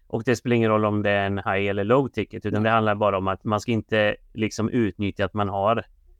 och 0.06 0.22
det 0.24 0.36
spelar 0.36 0.56
ingen 0.56 0.70
roll 0.70 0.84
om 0.84 1.02
det 1.02 1.10
är 1.10 1.26
en 1.26 1.38
high 1.38 1.70
eller 1.70 1.84
low 1.84 2.08
ticket, 2.08 2.46
utan 2.46 2.62
Nej. 2.62 2.70
det 2.70 2.74
handlar 2.74 2.94
bara 2.94 3.18
om 3.18 3.28
att 3.28 3.44
man 3.44 3.60
ska 3.60 3.72
inte 3.72 4.16
liksom 4.32 4.68
utnyttja 4.68 5.24
att 5.24 5.34
man 5.34 5.48
har 5.48 5.76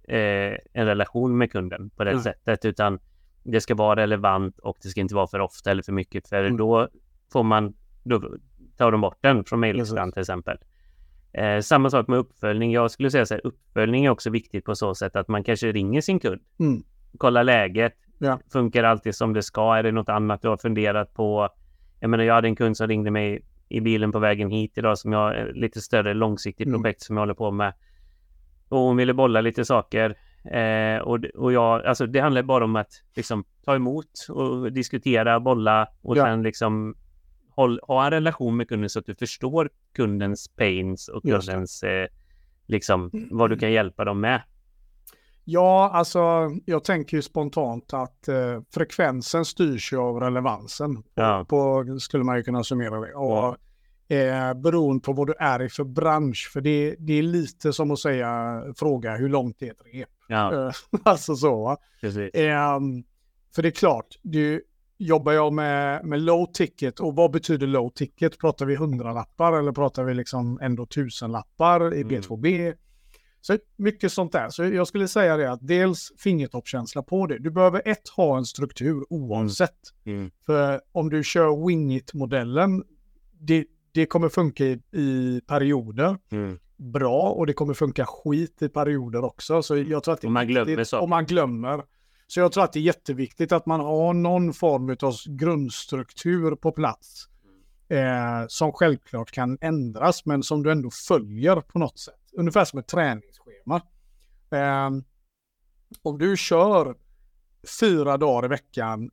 eh, 0.09 0.57
en 0.73 0.87
relation 0.87 1.39
med 1.39 1.53
kunden 1.53 1.91
på 1.91 2.05
det 2.05 2.13
Nej. 2.13 2.23
sättet, 2.23 2.65
utan 2.65 2.99
det 3.43 3.61
ska 3.61 3.75
vara 3.75 4.01
relevant 4.01 4.59
och 4.59 4.77
det 4.83 4.89
ska 4.89 5.01
inte 5.01 5.15
vara 5.15 5.27
för 5.27 5.41
ofta 5.41 5.71
eller 5.71 5.83
för 5.83 5.93
mycket, 5.93 6.29
för 6.29 6.45
Mm. 6.45 6.57
då 6.57 6.89
får 7.33 7.43
man, 7.43 7.75
då 8.03 8.23
tar 8.77 8.93
de 8.93 9.01
bort 9.01 9.19
den 9.21 9.45
från 9.45 9.61
mejllistan 9.61 10.13
till 10.13 10.21
exempel. 10.21 10.59
Eh, 11.35 11.61
samma 11.61 11.91
sak 11.91 12.09
med 12.09 12.19
uppföljning. 12.19 12.73
Jag 12.73 12.91
skulle 12.91 13.11
säga 13.11 13.27
så 13.27 13.35
här, 13.35 13.41
uppföljning 13.47 14.05
är 14.05 14.11
också 14.11 14.31
viktigt 14.31 14.65
på 14.65 14.75
så 14.75 14.95
sätt 14.95 15.17
att 15.17 15.29
man 15.29 15.45
kanske 15.45 15.73
ringer 15.73 16.01
sin 16.01 16.19
kund, 16.21 16.41
Mm. 16.61 16.83
kollar 17.19 17.45
läget, 17.45 17.95
Ja. 18.19 18.39
funkar 18.53 18.85
alltid 18.85 19.15
som 19.15 19.33
det 19.33 19.43
ska, 19.43 19.75
är 19.77 19.83
det 19.83 19.93
något 19.93 20.09
annat 20.09 20.43
du 20.43 20.49
har 20.49 20.57
funderat 20.57 21.15
på? 21.15 21.49
Jag 22.01 22.11
menar, 22.11 22.25
jag 22.25 22.35
hade 22.35 22.49
en 22.49 22.57
kund 22.57 22.77
som 22.77 22.89
ringde 22.89 23.11
mig 23.11 23.45
i 23.69 23.81
bilen 23.81 24.13
på 24.13 24.19
vägen 24.19 24.51
hit 24.51 24.79
idag 24.79 24.99
som 24.99 25.13
jag, 25.13 25.39
eh, 25.39 25.47
lite 25.53 25.81
större 25.81 26.15
långsiktigt 26.15 26.67
Mm. 26.67 26.83
projekt 26.83 27.03
som 27.03 27.17
jag 27.17 27.23
håller 27.23 27.35
på 27.35 27.51
med. 27.51 27.73
Och 28.69 28.79
hon 28.79 28.97
ville 28.97 29.15
bolla 29.15 29.41
lite 29.41 29.65
saker. 29.65 30.15
Eh, 30.53 30.99
och, 31.03 31.25
och 31.35 31.53
jag, 31.53 31.85
alltså 31.87 32.07
det 32.07 32.21
handlar 32.21 32.43
bara 32.43 32.65
om 32.65 32.77
att 32.77 32.93
liksom 33.17 33.45
ta 33.65 33.75
emot 33.75 34.27
och 34.29 34.73
diskutera, 34.73 35.41
bolla 35.41 35.89
och 36.03 36.17
Ja. 36.17 36.25
sen 36.25 36.43
liksom 36.43 36.95
håll, 37.57 37.81
ha 37.83 38.05
en 38.05 38.11
relation 38.11 38.57
med 38.57 38.69
kunden 38.69 38.91
så 38.91 38.99
att 38.99 39.07
du 39.07 39.15
förstår 39.15 39.71
kundens 39.97 40.49
pains 40.49 41.09
och 41.09 41.21
det. 41.25 41.31
kundens 41.31 41.83
eh, 41.83 42.07
liksom 42.67 43.11
vad 43.31 43.51
du 43.51 43.59
kan 43.59 43.73
hjälpa 43.73 44.05
dem 44.05 44.21
med. 44.21 44.43
Ja, 45.45 45.91
alltså 45.93 46.51
jag 46.65 46.85
tänker 46.85 47.17
ju 47.17 47.23
spontant 47.23 47.93
att 47.95 48.29
eh, 48.29 48.61
frekvensen 48.75 49.45
styrs 49.45 49.93
ju 49.93 49.97
av 49.99 50.21
relevansen. 50.21 51.03
Ja. 51.15 51.47
På, 51.49 51.85
skulle 52.01 52.25
man 52.25 52.37
ju 52.37 52.43
kunna 52.43 52.65
summera 52.65 53.01
det. 53.01 53.15
Och 53.15 53.37
Ja. 53.37 53.57
Eh, 54.09 54.55
beroende 54.55 55.03
på 55.03 55.13
vad 55.13 55.27
du 55.27 55.35
är 55.39 55.63
i 55.63 55.69
för 55.69 55.85
bransch. 55.85 56.51
För 56.53 56.61
det, 56.61 56.97
det 56.99 57.13
är 57.13 57.23
lite 57.23 57.73
som 57.73 57.91
att 57.91 57.99
säga, 57.99 58.63
fråga 58.77 59.17
hur 59.17 59.29
långt 59.29 59.63
är 59.63 59.71
ett 59.71 59.83
rep. 59.93 60.09
Ja, 60.29 60.67
Eh, 60.67 60.73
alltså 61.03 61.37
så. 61.37 61.77
Ehm, 62.35 63.05
för 63.55 63.63
det 63.63 63.69
är 63.69 63.71
klart, 63.71 64.07
du, 64.23 64.63
jobbar 64.99 65.33
jag 65.33 65.53
med, 65.53 66.05
med 66.05 66.21
low 66.23 66.47
ticket 66.53 67.01
och 67.01 67.17
vad 67.17 67.31
betyder 67.31 67.67
low 67.67 67.91
ticket? 67.91 68.39
Pratar 68.39 68.67
vi 68.67 68.77
hundralappar 68.77 69.53
eller 69.53 69.73
pratar 69.73 70.05
vi 70.05 70.15
liksom 70.15 70.59
ändå 70.63 70.87
tusenlappar 70.87 71.95
i 71.95 72.01
Mm. 72.01 72.15
B2B? 72.23 72.75
Så 73.41 73.59
mycket 73.77 74.13
sånt 74.13 74.33
där. 74.33 74.49
Så 74.49 74.65
jag 74.65 74.89
skulle 74.89 75.09
säga 75.09 75.37
det 75.37 75.53
att 75.53 75.67
dels 75.67 76.13
fingertoppskänsla 76.19 77.03
på 77.03 77.27
det. 77.27 77.39
Du 77.39 77.51
behöver 77.51 77.83
ett 77.85 78.09
ha 78.09 78.39
en 78.39 78.45
struktur 78.45 79.05
oavsett. 79.11 79.79
Mm. 80.05 80.31
För 80.47 80.81
om 80.93 81.11
du 81.11 81.25
kör 81.25 81.67
wingit-modellen, 81.67 82.83
det, 83.41 83.65
det 83.93 84.07
kommer 84.07 84.29
funka 84.29 84.65
i, 84.65 84.81
i 84.93 85.41
perioder 85.47 86.17
Mm. 86.31 86.59
bra 86.77 87.21
och 87.23 87.47
det 87.47 87.53
kommer 87.53 87.75
funka 87.75 88.07
skit 88.07 88.63
i 88.63 88.69
perioder 88.69 89.25
också. 89.25 89.63
Så 89.63 89.77
jag 89.77 90.03
tror 90.03 90.15
att 90.15 90.21
det 90.21 90.25
är 90.25 90.29
Och 90.29 90.33
man 90.33 90.47
glömmer 90.47 90.85
saker. 90.85 91.03
Och 91.03 91.09
man 91.09 91.27
glömmer. 91.27 91.83
Så 92.27 92.41
jag 92.41 92.53
tror 92.53 92.65
att 92.65 92.73
det 92.73 92.79
är 92.79 92.83
jätteviktigt 92.83 93.53
att 93.53 93.67
man 93.67 93.81
har 93.81 94.15
någon 94.15 94.53
form 94.53 94.97
av 95.03 95.15
grundstruktur 95.27 96.57
på 96.57 96.73
plats. 96.73 97.29
Eh, 97.89 98.47
som 98.49 98.73
självklart 98.73 99.31
kan 99.31 99.59
ändras 99.61 100.27
men 100.27 100.43
som 100.43 100.63
du 100.63 100.73
ändå 100.73 100.91
följer 100.91 101.61
på 101.61 101.79
något 101.79 101.99
sätt. 101.99 102.15
Ungefär 102.33 102.65
som 102.65 102.79
ett 102.79 102.87
träningsschema. 102.87 103.83
Eh, 104.51 104.91
om 106.03 106.19
du 106.19 106.37
kör 106.37 106.97
fyra 107.81 108.17
dagar 108.17 108.45
i 108.45 108.49
veckan 108.49 109.11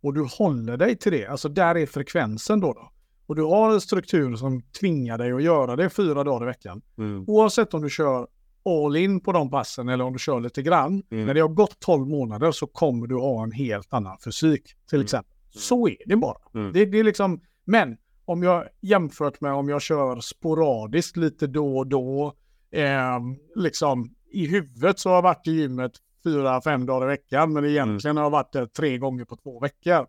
och 0.00 0.14
du 0.14 0.22
håller 0.38 0.76
dig 0.76 0.96
till 0.96 1.12
det, 1.12 1.26
alltså 1.26 1.48
där 1.48 1.74
är 1.76 1.86
frekvensen 1.86 2.60
då. 2.60 2.72
då. 2.72 2.92
Och 3.26 3.36
du 3.36 3.42
har 3.42 3.72
en 3.72 3.80
struktur 3.80 4.36
som 4.36 4.62
tvingar 4.62 5.18
dig 5.18 5.32
att 5.32 5.42
göra 5.42 5.76
det 5.76 5.90
fyra 5.90 6.24
dagar 6.24 6.46
i 6.46 6.46
veckan. 6.46 6.82
Mm. 6.98 7.24
Oavsett 7.26 7.74
om 7.74 7.82
du 7.82 7.90
kör 7.90 8.26
all 8.66 8.96
in 8.96 9.20
på 9.20 9.32
de 9.32 9.50
passen 9.50 9.88
eller 9.88 10.04
om 10.04 10.12
du 10.12 10.18
kör 10.18 10.40
lite 10.40 10.62
grann. 10.62 11.02
Mm. 11.10 11.26
När 11.26 11.34
det 11.34 11.40
har 11.40 11.48
gått 11.48 11.80
12 11.80 12.06
månader 12.08 12.52
så 12.52 12.66
kommer 12.66 13.06
du 13.06 13.14
ha 13.14 13.42
en 13.42 13.52
helt 13.52 13.92
annan 13.94 14.18
fysik 14.24 14.62
till 14.88 14.96
Mm. 14.96 15.04
exempel. 15.04 15.32
Så 15.50 15.88
är 15.88 15.96
det 16.06 16.16
bara. 16.16 16.36
Mm. 16.54 16.72
Det, 16.72 16.84
det 16.84 16.98
är 16.98 17.04
liksom, 17.04 17.40
men 17.64 17.96
om 18.24 18.42
jag 18.42 18.64
jämfört 18.80 19.40
med 19.40 19.52
om 19.52 19.68
jag 19.68 19.82
kör 19.82 20.20
sporadiskt 20.20 21.16
lite 21.16 21.46
då 21.46 21.78
och 21.78 21.86
då, 21.86 22.34
eh, 22.70 23.18
liksom 23.54 24.14
i 24.32 24.46
huvudet 24.46 24.98
så 24.98 25.08
har 25.08 25.16
jag 25.16 25.22
varit 25.22 25.46
i 25.46 25.50
gymmet 25.52 25.92
fyra, 26.24 26.60
fem 26.60 26.86
dagar 26.86 27.06
i 27.06 27.08
veckan, 27.10 27.52
men 27.52 27.64
egentligen 27.64 28.16
har 28.16 28.24
jag 28.24 28.30
varit 28.30 28.52
där 28.52 28.66
tre 28.66 28.98
gånger 28.98 29.24
på 29.24 29.36
två 29.36 29.60
veckor. 29.60 30.06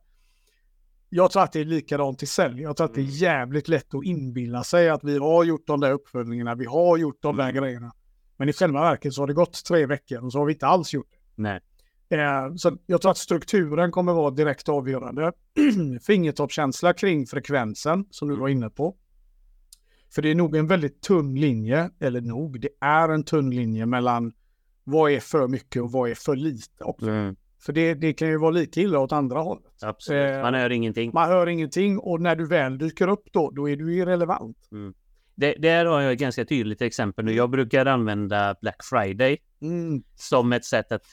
Jag 1.09 1.31
tror 1.31 1.43
att 1.43 1.51
det 1.51 1.59
är 1.59 1.65
likadant 1.65 2.23
i 2.23 2.25
sälj. 2.25 2.61
Jag 2.61 2.77
tror 2.77 2.85
att 2.85 2.93
det 2.93 3.01
är 3.01 3.03
Mm. 3.03 3.13
jävligt 3.15 3.67
lätt 3.67 3.93
att 3.93 4.03
inbilla 4.03 4.63
sig 4.63 4.89
att 4.89 5.03
vi 5.03 5.17
har 5.17 5.43
gjort 5.43 5.67
de 5.67 5.79
där 5.79 5.91
uppföljningarna, 5.91 6.55
vi 6.55 6.65
har 6.65 6.97
gjort 6.97 7.17
de 7.21 7.35
där 7.37 7.51
grejerna. 7.51 7.91
Men 8.37 8.49
i 8.49 8.53
själva 8.53 8.81
verket 8.81 9.13
så 9.13 9.21
har 9.21 9.27
det 9.27 9.33
gått 9.33 9.63
tre 9.65 9.85
veckor 9.85 10.25
och 10.25 10.31
så 10.31 10.39
har 10.39 10.45
vi 10.45 10.53
inte 10.53 10.67
alls 10.67 10.93
gjort 10.93 11.07
det. 11.11 11.41
Nej. 11.41 11.59
Eh, 12.09 12.55
så 12.55 12.77
jag 12.85 13.01
tror 13.01 13.11
att 13.11 13.17
strukturen 13.17 13.91
kommer 13.91 14.13
vara 14.13 14.31
direkt 14.31 14.69
avgörande. 14.69 15.31
Fingertoppskänsla 16.01 16.93
kring 16.93 17.25
frekvensen 17.27 18.05
som 18.09 18.27
du 18.27 18.35
var 18.35 18.47
inne 18.47 18.69
på. 18.69 18.95
För 20.15 20.21
det 20.21 20.31
är 20.31 20.35
nog 20.35 20.55
en 20.55 20.67
väldigt 20.67 21.01
tunn 21.01 21.35
linje, 21.35 21.89
eller 21.99 22.21
nog, 22.21 22.59
det 22.61 22.69
är 22.81 23.09
en 23.09 23.23
tunn 23.23 23.49
linje 23.49 23.85
mellan 23.85 24.33
vad 24.83 25.11
är 25.11 25.19
för 25.19 25.47
mycket 25.47 25.81
och 25.81 25.91
vad 25.91 26.09
är 26.09 26.15
för 26.15 26.35
lite 26.35 26.83
också. 26.83 27.09
Mm. 27.09 27.35
För 27.59 27.73
det, 27.73 27.93
det 27.93 28.13
kan 28.13 28.27
ju 28.27 28.37
vara 28.37 28.51
lika 28.51 28.81
illa 28.81 28.99
åt 28.99 29.11
andra 29.11 29.39
hållet. 29.39 29.83
Absolut. 29.83 30.31
Eh, 30.31 30.41
Man 30.41 30.53
hör 30.53 30.69
ingenting. 30.69 31.11
Man 31.13 31.29
hör 31.29 31.47
ingenting 31.47 31.99
och 31.99 32.21
när 32.21 32.35
du 32.35 32.47
väl 32.47 32.77
dyker 32.77 33.07
upp 33.07 33.29
då, 33.31 33.51
då 33.51 33.69
är 33.69 33.75
du 33.75 33.95
irrelevant. 33.95 34.57
Det, 35.39 35.53
där 35.53 35.85
har 35.85 36.01
jag 36.01 36.13
ett 36.13 36.19
ganska 36.19 36.45
tydligt 36.45 36.81
exempel 36.81 37.25
nu. 37.25 37.33
Jag 37.33 37.49
brukar 37.49 37.85
använda 37.85 38.55
Black 38.61 38.83
Friday 38.83 39.37
Mm. 39.61 40.03
som 40.15 40.53
ett 40.53 40.65
sätt 40.65 40.91
att 40.91 41.05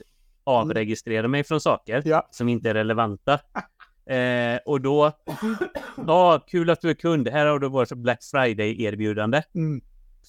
avregistrera 0.45 1.28
mig 1.28 1.45
från 1.45 1.61
saker 1.61 2.02
Ja. 2.04 2.28
som 2.31 2.49
inte 2.49 2.71
är 2.71 2.75
relevanta. 2.75 3.40
Eh, 4.07 4.59
och 4.66 4.81
då, 4.81 5.12
ja, 6.07 6.45
kul 6.49 6.71
att 6.71 6.81
du 6.81 6.90
är 6.90 6.95
kund. 6.95 7.28
Här 7.28 7.47
har 7.47 7.59
du 7.59 7.69
vårt 7.69 7.93
Black 7.93 8.19
Friday-erbjudande. 8.23 9.43
Mm. 9.54 9.81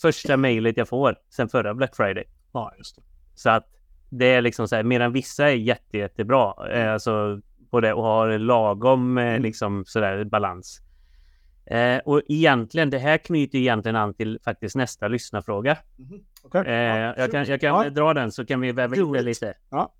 Första 0.01 0.37
mejlet 0.37 0.77
jag 0.77 0.87
får 0.89 1.15
sen 1.35 1.49
förra 1.49 1.73
Black 1.73 1.95
Friday. 1.95 2.23
ja, 2.53 2.73
just 2.77 2.95
det. 2.95 3.01
Så 3.35 3.49
att 3.49 3.67
det 4.09 4.25
är 4.25 4.41
liksom 4.41 4.67
så 4.67 4.75
här, 4.75 4.83
medan 4.83 5.11
vissa 5.13 5.49
är 5.49 5.55
jätte, 5.55 5.97
jättebra, 5.97 6.53
eh, 6.71 6.93
alltså 6.93 7.41
på 7.71 7.79
det 7.81 7.93
och 7.93 8.03
har 8.03 8.37
lagom 8.37 9.17
eh, 9.17 9.39
liksom 9.39 9.83
sådär 9.87 10.23
balans. 10.23 10.81
Eh, 11.67 11.98
och 12.05 12.22
egentligen, 12.27 12.89
det 12.89 12.98
här 13.00 13.17
knyter 13.17 13.57
egentligen 13.57 13.95
an 13.95 14.13
till 14.13 14.39
faktiskt 14.43 14.75
nästa 14.75 15.07
lyssnarfråga. 15.07 15.77
Okej. 16.43 16.62
Eh, 16.67 16.74
Ja, 16.74 17.13
jag 17.17 17.31
kan, 17.31 17.45
jag 17.45 17.62
kan 17.62 17.84
Ja. 17.84 17.89
dra 17.89 18.13
den 18.13 18.31
så 18.31 18.45
kan 18.45 18.62
vi 18.62 18.72
väva 18.72 18.95
in 18.95 19.12
det 19.12 19.19
it. 19.19 19.25
lite. 19.25 19.53
Ja. 19.69 19.93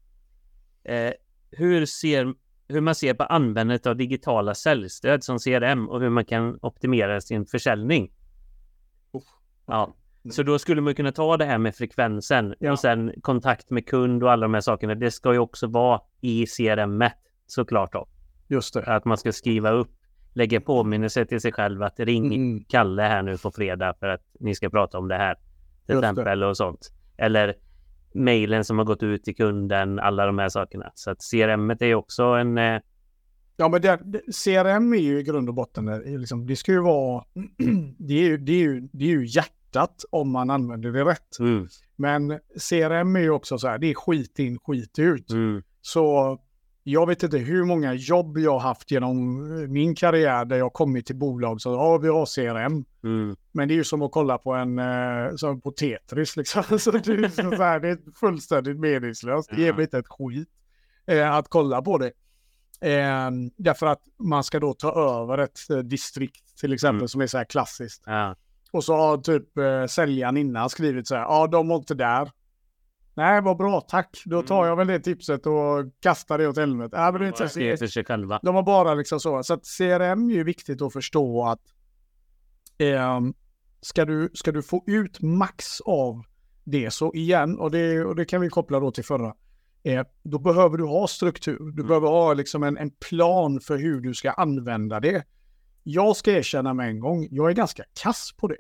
Eh, 0.84 1.13
hur, 1.51 1.86
ser, 1.86 2.34
hur 2.67 2.81
man 2.81 2.95
ser 2.95 3.13
på 3.13 3.24
användandet 3.24 3.86
av 3.88 3.95
digitala 3.95 4.55
säljstöd 4.55 5.24
som 5.24 5.39
CRM 5.39 5.89
och 5.89 6.01
hur 6.01 6.10
man 6.10 6.25
kan 6.25 6.60
optimera 6.62 7.22
sin 7.22 7.45
försäljning. 7.45 8.12
Uff. 9.13 9.24
Ja. 9.67 9.95
Så 10.31 10.43
då 10.43 10.60
skulle 10.60 10.81
man 10.81 10.95
kunna 10.95 11.12
ta 11.12 11.38
det 11.38 11.45
här 11.45 11.57
med 11.57 11.75
frekvensen 11.75 12.55
Ja. 12.60 12.72
och 12.72 12.79
sen 12.79 13.13
kontakt 13.22 13.69
med 13.69 13.88
kund 13.88 14.24
och 14.24 14.31
alla 14.31 14.41
de 14.41 14.53
här 14.53 14.62
sakerna. 14.62 14.95
Det 14.95 15.12
ska 15.12 15.34
ju 15.34 15.39
också 15.39 15.67
vara 15.67 16.01
i 16.22 16.45
CRM 16.45 17.03
såklart 17.48 17.93
då. 17.93 18.07
Just 18.48 18.74
det. 18.74 18.84
Att 18.86 19.05
man 19.05 19.17
ska 19.17 19.31
skriva 19.31 19.69
upp, 19.72 19.94
lägga 20.35 20.61
påminnelse 20.61 21.25
till 21.25 21.41
sig 21.41 21.51
själv 21.51 21.83
att 21.83 21.99
ring 21.99 22.25
Mm. 22.25 22.63
Kalle 22.63 23.01
här 23.01 23.21
nu 23.23 23.37
på 23.37 23.51
fredag 23.51 23.93
för 23.99 24.07
att 24.07 24.21
ni 24.39 24.55
ska 24.55 24.69
prata 24.69 24.97
om 24.97 25.07
det 25.07 25.15
här. 25.15 25.35
Till 25.85 25.97
exempel 25.97 26.43
och 26.43 26.57
sånt. 26.57 26.91
Eller 27.17 27.55
mejlen 28.13 28.65
som 28.65 28.77
har 28.77 28.85
gått 28.85 29.03
ut 29.03 29.23
till 29.23 29.35
kunden, 29.35 29.99
alla 29.99 30.25
de 30.25 30.39
här 30.39 30.49
sakerna. 30.49 30.91
Så 30.95 31.11
att 31.11 31.17
CRM 31.31 31.69
är 31.69 31.85
ju 31.85 31.95
också 31.95 32.23
en... 32.23 32.57
Eh, 32.57 32.79
Ja, 33.57 33.69
men 33.69 33.81
det, 33.81 33.99
CRM 34.43 34.93
är 34.93 34.97
ju 34.97 35.19
i 35.19 35.23
grund 35.23 35.49
och 35.49 35.55
botten, 35.55 35.85
det, 35.85 35.93
är 35.93 36.17
liksom, 36.17 36.47
det 36.47 36.55
ska 36.55 36.71
ju 36.71 36.81
vara, 36.81 37.23
det 37.97 38.13
är 38.13 38.23
ju, 38.27 38.37
det, 38.37 38.51
är 38.51 38.57
ju, 38.59 38.89
det 38.91 39.05
är 39.05 39.09
ju 39.09 39.25
hjärtat 39.25 40.05
om 40.09 40.31
man 40.31 40.49
använder 40.49 40.91
det 40.91 41.03
rätt. 41.05 41.39
mm, 41.39 41.67
Men 41.95 42.39
CRM 42.69 43.15
är 43.15 43.19
ju 43.19 43.29
också 43.29 43.57
så 43.57 43.67
här, 43.67 43.77
det 43.77 43.87
är 43.87 43.93
skit 43.93 44.39
in, 44.39 44.59
skit 44.59 44.99
ut. 44.99 45.31
mm, 45.31 45.63
Så 45.81 46.37
jag 46.87 47.07
vet 47.07 47.23
inte 47.23 47.37
hur 47.37 47.63
många 47.65 47.93
jobb 47.93 48.37
jag 48.37 48.51
har 48.51 48.59
haft 48.59 48.91
genom 48.91 49.37
min 49.73 49.95
karriär 49.95 50.45
där 50.45 50.57
jag 50.57 50.73
kommit 50.73 51.05
till 51.05 51.15
bolag 51.15 51.61
så 51.61 51.69
ja, 51.69 51.97
vi 51.97 52.07
har 52.07 52.25
CRM. 52.25 52.85
mm, 53.03 53.35
Men 53.51 53.67
det 53.67 53.73
är 53.73 53.75
ju 53.75 53.83
som 53.83 54.01
att 54.01 54.11
kolla 54.11 54.37
på 54.37 54.53
en, 54.53 54.79
eh, 54.79 55.35
som 55.35 55.61
på 55.61 55.71
Tetris 55.71 56.37
liksom. 56.37 56.63
Så 56.79 56.91
det, 56.91 57.07
är 57.07 57.55
så 57.55 57.63
här, 57.63 57.79
det 57.79 57.89
är 57.89 57.97
fullständigt 58.19 58.79
meningslöst. 58.79 59.49
Det 59.49 59.61
ger 59.61 59.73
mig 59.73 59.81
inte 59.83 59.97
ett 59.97 60.07
skit 60.09 60.49
eh, 61.07 61.31
att 61.35 61.49
kolla 61.49 61.81
på 61.81 61.97
det. 61.97 62.11
Eh, 62.81 63.31
därför 63.57 63.85
att 63.87 64.01
man 64.19 64.43
ska 64.43 64.59
då 64.59 64.73
ta 64.73 65.21
över 65.21 65.37
ett 65.37 65.69
eh, 65.69 65.77
distrikt 65.77 66.57
till 66.59 66.73
exempel 66.73 66.95
Mm. 66.99 67.07
som 67.07 67.21
är 67.21 67.27
så 67.27 67.37
här 67.37 67.45
klassiskt. 67.45 68.03
ja, 68.05 68.35
Och 68.71 68.83
så 68.83 68.95
har 68.95 69.17
typ 69.17 69.57
eh, 69.57 69.85
säljaren 69.85 70.37
innan 70.37 70.69
skrivit 70.69 71.07
så 71.07 71.15
här, 71.15 71.21
ja 71.21 71.47
de 71.47 71.67
var 71.67 71.75
inte 71.75 71.93
där. 71.93 72.31
Nej, 73.17 73.41
vad 73.41 73.57
bra, 73.57 73.81
tack. 73.81 74.22
Då 74.25 74.41
tar 74.43 74.57
Mm. 74.57 74.67
jag 74.69 74.75
väl 74.75 74.88
det 74.88 75.00
tipset 75.00 75.45
och 75.45 75.86
kastar 76.00 76.38
det 76.38 76.48
åt 76.48 76.57
helvete. 76.57 76.95
Ja, 76.98 77.12
men 77.12 77.22
det 77.22 77.25
är 77.25 77.27
inte 77.27 77.39
bara 77.43 77.50
så, 77.50 77.53
se 77.60 77.77
för 77.77 77.88
sig 77.88 78.05
själva. 78.05 78.39
de 78.43 78.55
har 78.55 78.63
bara 78.63 78.93
liksom 78.93 79.19
så. 79.19 79.43
Så 79.43 79.53
att 79.53 79.65
CRM 79.77 80.29
är 80.29 80.34
ju 80.34 80.43
viktigt 80.43 80.81
att 80.81 80.93
förstå 80.93 81.45
att 81.45 81.62
ehm, 82.77 83.34
ska, 83.81 84.05
du, 84.05 84.29
ska 84.34 84.51
du 84.51 84.62
få 84.63 84.84
ut 84.88 85.22
max 85.22 85.81
av 85.81 86.24
det 86.63 86.91
så 86.93 87.13
igen, 87.13 87.60
och 87.60 87.72
det, 87.72 88.05
och 88.05 88.15
det 88.15 88.25
kan 88.25 88.41
vi 88.41 88.50
koppla 88.50 88.79
då 88.79 88.91
till 88.91 89.05
förra, 89.05 89.34
eh, 89.84 90.05
då 90.24 90.39
behöver 90.39 90.77
du 90.77 90.84
ha 90.84 91.07
struktur. 91.07 91.72
Du 91.72 91.84
behöver 91.84 92.07
ha 92.07 92.34
liksom 92.34 92.63
en, 92.63 92.77
en 92.77 92.91
plan 92.91 93.60
för 93.60 93.77
hur 93.77 94.01
du 94.01 94.13
ska 94.13 94.31
använda 94.31 95.00
det. 95.00 95.24
Jag 95.84 96.15
ska 96.15 96.31
erkänna 96.31 96.74
med 96.74 96.88
en 96.89 97.00
gång, 97.00 97.27
jag 97.31 97.50
är 97.50 97.53
ganska 97.53 97.84
kass 98.03 98.34
på 98.38 98.48
det. 98.48 98.57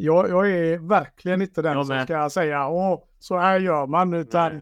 Jag, 0.00 0.28
jag 0.30 0.50
är 0.50 0.78
verkligen 0.78 1.42
inte 1.42 1.62
den 1.62 1.84
som 1.86 2.04
ska 2.04 2.30
säga 2.30 2.68
åh, 2.68 3.04
så 3.18 3.38
här 3.38 3.60
gör 3.60 3.86
man, 3.86 4.14
utan 4.14 4.52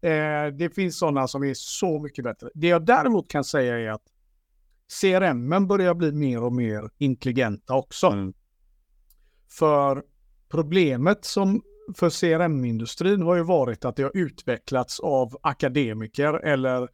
eh, 0.00 0.46
det 0.58 0.74
finns 0.74 0.98
sådana 0.98 1.28
som 1.28 1.44
är 1.44 1.54
så 1.54 1.98
mycket 1.98 2.24
bättre. 2.24 2.50
Det 2.54 2.66
jag 2.68 2.86
däremot 2.86 3.28
kan 3.28 3.44
säga 3.44 3.78
är 3.78 3.90
att 3.90 4.02
CRM 5.00 5.66
börjar 5.66 5.94
bli 5.94 6.12
mer 6.12 6.42
och 6.42 6.52
mer 6.52 6.90
intelligenta 6.98 7.74
också. 7.74 8.06
Mm, 8.06 8.34
För 9.50 10.02
problemet 10.48 11.24
som 11.24 11.62
för 11.94 12.10
CRM-industrin 12.10 13.22
har 13.22 13.36
ju 13.36 13.42
varit 13.42 13.84
att 13.84 13.96
det 13.96 14.02
har 14.02 14.12
utvecklats 14.16 15.00
av 15.00 15.36
akademiker 15.42 16.34
eller 16.34 16.88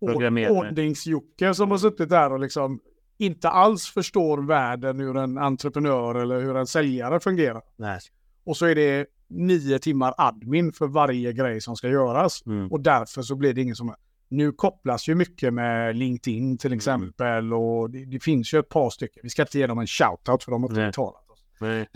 Programmerare. 0.00 0.50
ordningsjocke 0.50 1.54
som 1.54 1.70
har 1.70 1.78
suttit 1.78 2.08
där 2.08 2.32
och 2.32 2.40
liksom 2.40 2.80
inte 3.22 3.48
alls 3.48 3.86
förstår 3.86 4.38
världen 4.46 5.00
hur 5.00 5.16
en 5.16 5.38
entreprenör 5.38 6.14
eller 6.14 6.40
hur 6.40 6.56
en 6.56 6.66
säljare 6.66 7.20
fungerar. 7.20 7.62
nej. 7.76 8.00
Och 8.44 8.56
så 8.56 8.66
är 8.66 8.74
det 8.74 9.06
nio 9.28 9.78
timmar 9.78 10.14
admin 10.18 10.72
för 10.72 10.86
varje 10.86 11.32
grej 11.32 11.60
som 11.60 11.76
ska 11.76 11.88
göras. 11.88 12.46
Mm, 12.46 12.72
Och 12.72 12.80
därför 12.80 13.22
så 13.22 13.36
blir 13.36 13.52
det 13.54 13.60
ingen 13.62 13.76
som... 13.76 13.94
Nu 14.28 14.52
kopplas 14.52 15.08
ju 15.08 15.14
mycket 15.14 15.54
med 15.54 15.96
LinkedIn 15.96 16.58
till 16.58 16.72
exempel 16.72 17.52
och 17.54 17.90
det, 17.90 18.04
det 18.04 18.20
finns 18.20 18.54
ju 18.54 18.58
ett 18.58 18.68
par 18.68 18.90
stycken. 18.90 19.20
Vi 19.22 19.30
ska 19.30 19.42
inte 19.42 19.58
ge 19.58 19.66
dem 19.66 19.78
en 19.78 19.86
shoutout 19.86 20.42
för 20.44 20.50
de 20.52 20.62
har 20.62 20.70
inte 20.70 20.80
betalat 20.86 21.22
Nej. 21.60 21.88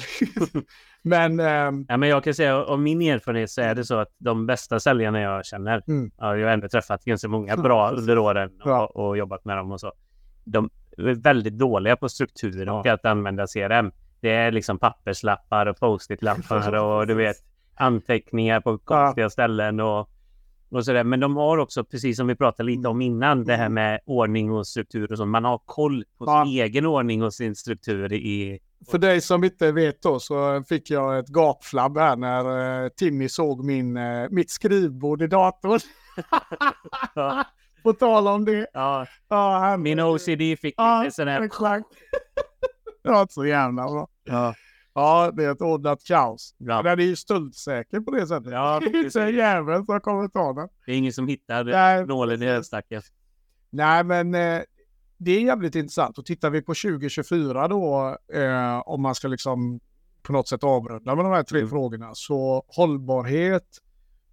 men... 1.02 1.40
ehm, 1.40 1.86
Ja, 1.88 1.96
men 1.96 2.08
jag 2.08 2.24
kan 2.24 2.34
säga 2.34 2.56
av 2.64 2.80
min 2.80 3.02
erfarenhet 3.02 3.50
så 3.50 3.60
är 3.60 3.74
det 3.74 3.84
så 3.84 3.94
att 3.98 4.08
de 4.18 4.46
bästa 4.46 4.80
säljarna 4.80 5.20
jag 5.20 5.46
känner, 5.46 5.82
Mm. 5.88 6.10
ja, 6.18 6.36
jag 6.36 6.46
har 6.46 6.52
ändå 6.52 6.68
träffat 6.68 7.04
ganska 7.04 7.28
många 7.28 7.56
bra 7.66 7.90
under 7.90 8.18
åren 8.18 8.50
och, 8.64 8.96
och 8.96 9.16
jobbat 9.18 9.44
med 9.44 9.56
dem 9.56 9.72
och 9.72 9.80
så. 9.80 9.92
De 10.44 10.70
väldigt 10.96 11.58
dåliga 11.58 11.96
på 11.96 12.08
struktur 12.08 12.68
och 12.68 12.86
att 12.86 13.04
använda 13.04 13.46
CRM. 13.46 13.92
Det 14.20 14.30
är 14.30 14.52
liksom 14.52 14.78
papperslappar 14.78 15.66
och 15.66 15.76
post-it-lappar 15.78 16.74
och 16.84 17.06
du 17.06 17.14
vet 17.14 17.36
anteckningar 17.74 18.60
på 18.60 18.78
konstiga 18.78 19.30
ställen 19.30 19.80
och, 19.80 20.10
och 20.68 20.84
sådär. 20.84 21.04
Men 21.04 21.20
de 21.20 21.36
har 21.36 21.58
också, 21.58 21.84
precis 21.84 22.16
som 22.16 22.26
vi 22.26 22.34
pratade 22.36 22.70
lite 22.70 22.88
om 22.88 23.00
innan, 23.02 23.44
det 23.44 23.56
här 23.56 23.68
med 23.68 24.00
ordning 24.06 24.52
och 24.52 24.66
struktur 24.66 25.12
och 25.12 25.18
så. 25.18 25.26
Man 25.26 25.44
har 25.44 25.58
koll 25.64 26.04
på 26.18 26.24
Ja. 26.24 26.44
sin 26.44 26.52
egen 26.62 26.86
ordning 26.86 27.22
och 27.22 27.34
sin 27.34 27.54
struktur 27.56 28.12
i... 28.12 28.58
För 28.90 28.98
dig 28.98 29.20
som 29.20 29.44
inte 29.44 29.72
vet 29.72 30.02
då 30.02 30.20
så 30.20 30.62
fick 30.68 30.90
jag 30.90 31.18
ett 31.18 31.28
gapflabb 31.28 31.98
här 31.98 32.16
när 32.16 32.84
eh, 32.84 32.88
Timmy 32.88 33.28
såg 33.28 33.64
min, 33.64 33.96
eh, 33.96 34.26
mitt 34.30 34.50
skrivbord 34.50 35.22
i 35.22 35.26
datorn. 35.26 35.80
Ja. 37.14 37.44
På 37.86 37.92
tal 37.92 38.28
om 38.28 38.44
det. 38.44 38.66
Ja, 38.72 39.06
Ja, 39.28 39.58
han, 39.58 39.82
min 39.82 40.00
OCD 40.00 40.58
fick 40.60 40.74
Ja, 40.76 41.04
en 41.04 41.12
sån 41.12 41.28
här... 41.28 41.40
exakt. 41.42 41.86
Ja, 43.02 43.26
så 43.30 43.46
jävla 43.46 43.82
bra. 43.82 44.08
Ja. 44.24 44.54
Ja, 44.94 45.30
det 45.36 45.44
är 45.44 45.52
ett 45.52 45.60
ordnat 45.60 46.04
kaos. 46.04 46.54
Ja. 46.58 46.82
Den 46.82 47.00
är 47.00 47.04
ju 47.04 47.16
stöldsäker 47.16 48.00
på 48.00 48.10
det 48.10 48.26
sättet. 48.26 48.52
Ja, 48.52 48.80
det 48.92 48.98
inte 48.98 49.22
en 49.22 49.34
jävel 49.34 49.84
som 49.86 50.00
kommer 50.00 50.28
ta 50.28 50.52
den. 50.52 50.68
Det 50.86 50.92
är 50.92 50.96
ingen 50.96 51.12
som 51.12 51.28
hittar 51.28 51.64
Nej, 51.64 52.06
nålen 52.06 52.42
i 52.42 52.46
höstacken. 52.46 53.02
Nej, 53.70 54.04
men 54.04 54.34
eh, 54.34 54.62
det 55.18 55.30
är 55.30 55.40
jävligt 55.40 55.74
intressant. 55.74 56.18
Och 56.18 56.26
tittar 56.26 56.50
vi 56.50 56.62
på 56.62 56.74
2024 56.74 57.68
då, 57.68 58.16
eh, 58.34 58.78
om 58.86 59.02
man 59.02 59.14
ska 59.14 59.28
liksom 59.28 59.80
på 60.22 60.32
något 60.32 60.48
sätt 60.48 60.64
avrunda 60.64 61.14
med 61.14 61.24
de 61.24 61.32
här 61.32 61.42
tre 61.42 61.58
Mm. 61.58 61.70
frågorna, 61.70 62.10
så 62.14 62.64
hållbarhet 62.68 63.66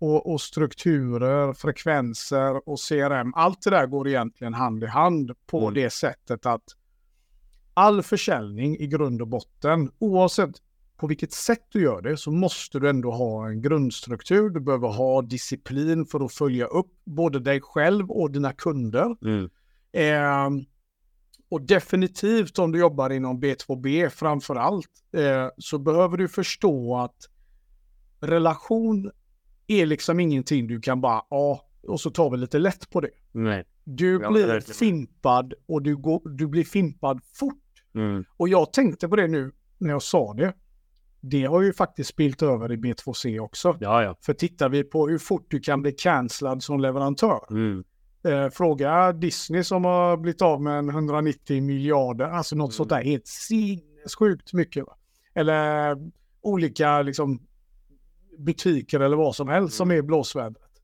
och, 0.03 0.31
och 0.31 0.41
strukturer, 0.41 1.53
frekvenser 1.53 2.69
och 2.69 2.79
CRM, 2.79 3.33
allt 3.35 3.61
det 3.61 3.69
där 3.69 3.87
går 3.87 4.07
egentligen 4.07 4.53
hand 4.53 4.83
i 4.83 4.87
hand 4.87 5.31
på 5.45 5.61
Mm. 5.61 5.73
det 5.73 5.89
sättet 5.89 6.45
att 6.45 6.63
all 7.73 8.03
försäljning 8.03 8.77
i 8.77 8.87
grund 8.87 9.21
och 9.21 9.27
botten, 9.27 9.91
oavsett 9.99 10.51
på 10.97 11.07
vilket 11.07 11.31
sätt 11.33 11.65
du 11.69 11.81
gör 11.81 12.01
det, 12.01 12.17
så 12.17 12.31
måste 12.31 12.79
du 12.79 12.89
ändå 12.89 13.11
ha 13.11 13.47
en 13.49 13.61
grundstruktur. 13.61 14.49
Du 14.49 14.59
behöver 14.59 14.87
ha 14.87 15.21
disciplin 15.21 16.05
för 16.05 16.25
att 16.25 16.33
följa 16.33 16.65
upp 16.65 16.91
både 17.03 17.39
dig 17.39 17.61
själv 17.61 18.11
och 18.11 18.31
dina 18.31 18.53
kunder. 18.53 19.15
Mm. 19.21 19.49
Eh, 19.91 20.63
och 21.49 21.61
definitivt 21.61 22.59
om 22.59 22.71
du 22.71 22.79
jobbar 22.79 23.09
inom 23.09 23.41
B2B 23.41 24.09
framför 24.09 24.55
allt 24.55 24.89
eh, 25.17 25.47
så 25.57 25.77
behöver 25.77 26.17
du 26.17 26.27
förstå 26.27 26.95
att 26.97 27.29
relation 28.19 29.11
är 29.81 29.85
liksom 29.85 30.19
ingenting 30.19 30.67
du 30.67 30.81
kan 30.81 31.01
bara, 31.01 31.21
ja, 31.29 31.65
och 31.87 31.99
så 31.99 32.09
tar 32.09 32.29
vi 32.29 32.37
lite 32.37 32.59
lätt 32.59 32.89
på 32.89 33.01
det. 33.01 33.09
Nej. 33.31 33.63
Du 33.83 34.19
Ja, 34.21 34.31
blir 34.31 34.73
fimpad 34.73 35.53
och 35.67 35.81
du, 35.81 35.95
går, 35.97 36.29
du 36.29 36.47
blir 36.47 36.63
fimpad 36.63 37.19
fort. 37.39 37.53
Mm. 37.95 38.23
Och 38.37 38.49
jag 38.49 38.73
tänkte 38.73 39.07
på 39.07 39.15
det 39.15 39.27
nu 39.27 39.51
när 39.77 39.89
jag 39.89 40.01
sa 40.01 40.33
det. 40.33 40.53
Det 41.21 41.43
har 41.45 41.61
ju 41.61 41.73
faktiskt 41.73 42.09
spilt 42.09 42.41
över 42.41 42.71
i 42.71 42.75
B2C 42.77 43.39
också. 43.39 43.77
Ja, 43.79 44.03
ja. 44.03 44.15
För 44.21 44.33
tittar 44.33 44.69
vi 44.69 44.83
på 44.83 45.07
hur 45.07 45.17
fort 45.17 45.45
du 45.49 45.59
kan 45.59 45.81
bli 45.81 45.91
cancellad 45.91 46.63
som 46.63 46.79
leverantör. 46.79 47.39
Mm. 47.49 47.83
Eh, 48.27 48.49
fråga 48.49 49.13
Disney 49.13 49.63
som 49.63 49.85
har 49.85 50.17
blivit 50.17 50.41
av 50.41 50.61
med 50.61 50.77
en 50.79 50.89
190 50.89 51.61
miljarder, 51.63 52.25
alltså 52.25 52.55
något 52.55 52.65
Mm. 52.69 52.71
sånt 52.71 52.89
där 52.89 53.03
helt 53.03 53.27
sinnessjukt 53.27 54.53
mycket. 54.53 54.85
Va? 54.85 54.97
Eller 55.35 55.97
olika 56.41 57.01
liksom, 57.01 57.41
butiker 58.37 58.99
eller 58.99 59.17
vad 59.17 59.35
som 59.35 59.47
helst 59.47 59.77
som 59.77 59.91
är 59.91 59.95
i 59.95 60.01
blåsvädret. 60.01 60.81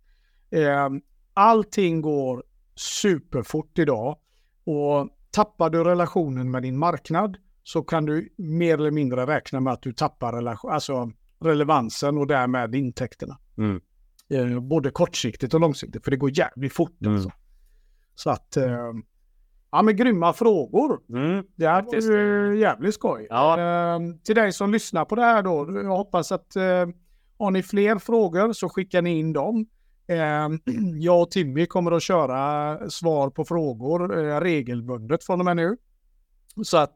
Eh, 0.51 0.89
allting 1.34 2.01
går 2.01 2.44
superfort 2.75 3.80
idag 3.80 4.17
och 4.63 5.10
tappar 5.32 5.69
du 5.69 5.84
relationen 5.84 6.52
med 6.52 6.63
din 6.63 6.78
marknad 6.78 7.38
så 7.63 7.82
kan 7.82 8.06
du 8.06 8.30
mer 8.38 8.73
eller 8.78 8.91
mindre 8.91 9.26
räkna 9.26 9.60
med 9.60 9.73
att 9.73 9.82
du 9.82 9.93
tappar 9.93 10.34
relation, 10.34 10.71
alltså 10.71 11.12
relevansen 11.39 12.17
och 12.17 12.28
därmed 12.28 12.76
intäkterna. 12.76 13.38
Mm. 13.58 13.82
Eh, 14.30 14.60
både 14.60 14.91
kortsiktigt 14.91 15.54
och 15.54 15.60
långsiktigt, 15.60 16.04
för 16.04 16.12
det 16.12 16.17
går 16.17 16.38
jävligt 16.38 16.73
fort. 16.73 17.02
Mm. 17.02 17.13
Alltså. 17.13 17.32
Så 18.15 18.30
att, 18.30 18.58
eh, 18.58 18.93
ja 19.71 19.82
men 19.82 19.95
grymma 19.95 20.34
frågor. 20.34 21.00
Mm. 21.10 21.45
Det 21.56 21.67
här 21.67 21.76
var 21.76 21.82
Faktiskt. 21.82 22.10
ju 22.10 22.58
jävligt 22.60 22.93
skoj. 22.93 23.28
Ja. 23.30 23.60
Eh, 23.60 24.00
till 24.23 24.36
dig 24.36 24.52
som 24.52 24.71
lyssnar 24.71 25.06
på 25.06 25.15
det 25.15 25.21
här 25.21 25.43
då, 25.43 25.71
jag 25.84 25.97
hoppas 25.97 26.32
att 26.32 26.56
eh, 26.56 26.86
har 27.39 27.52
ni 27.52 27.63
fler 27.63 27.97
frågor 27.97 28.54
så 28.54 28.69
skickar 28.69 29.02
ni 29.02 29.19
in 29.19 29.34
dem. 29.34 29.65
Eh, 30.08 30.49
jag 30.99 31.21
och 31.21 31.32
Timmy 31.32 31.65
kommer 31.65 31.91
att 31.91 32.04
köra 32.04 32.78
svar 32.89 33.30
på 33.30 33.45
frågor 33.45 34.19
eh, 34.30 34.39
regelbundet 34.41 35.23
från 35.23 35.39
och 35.39 35.45
med 35.45 35.56
nu. 35.56 35.78
Så 36.63 36.78
att, 36.78 36.93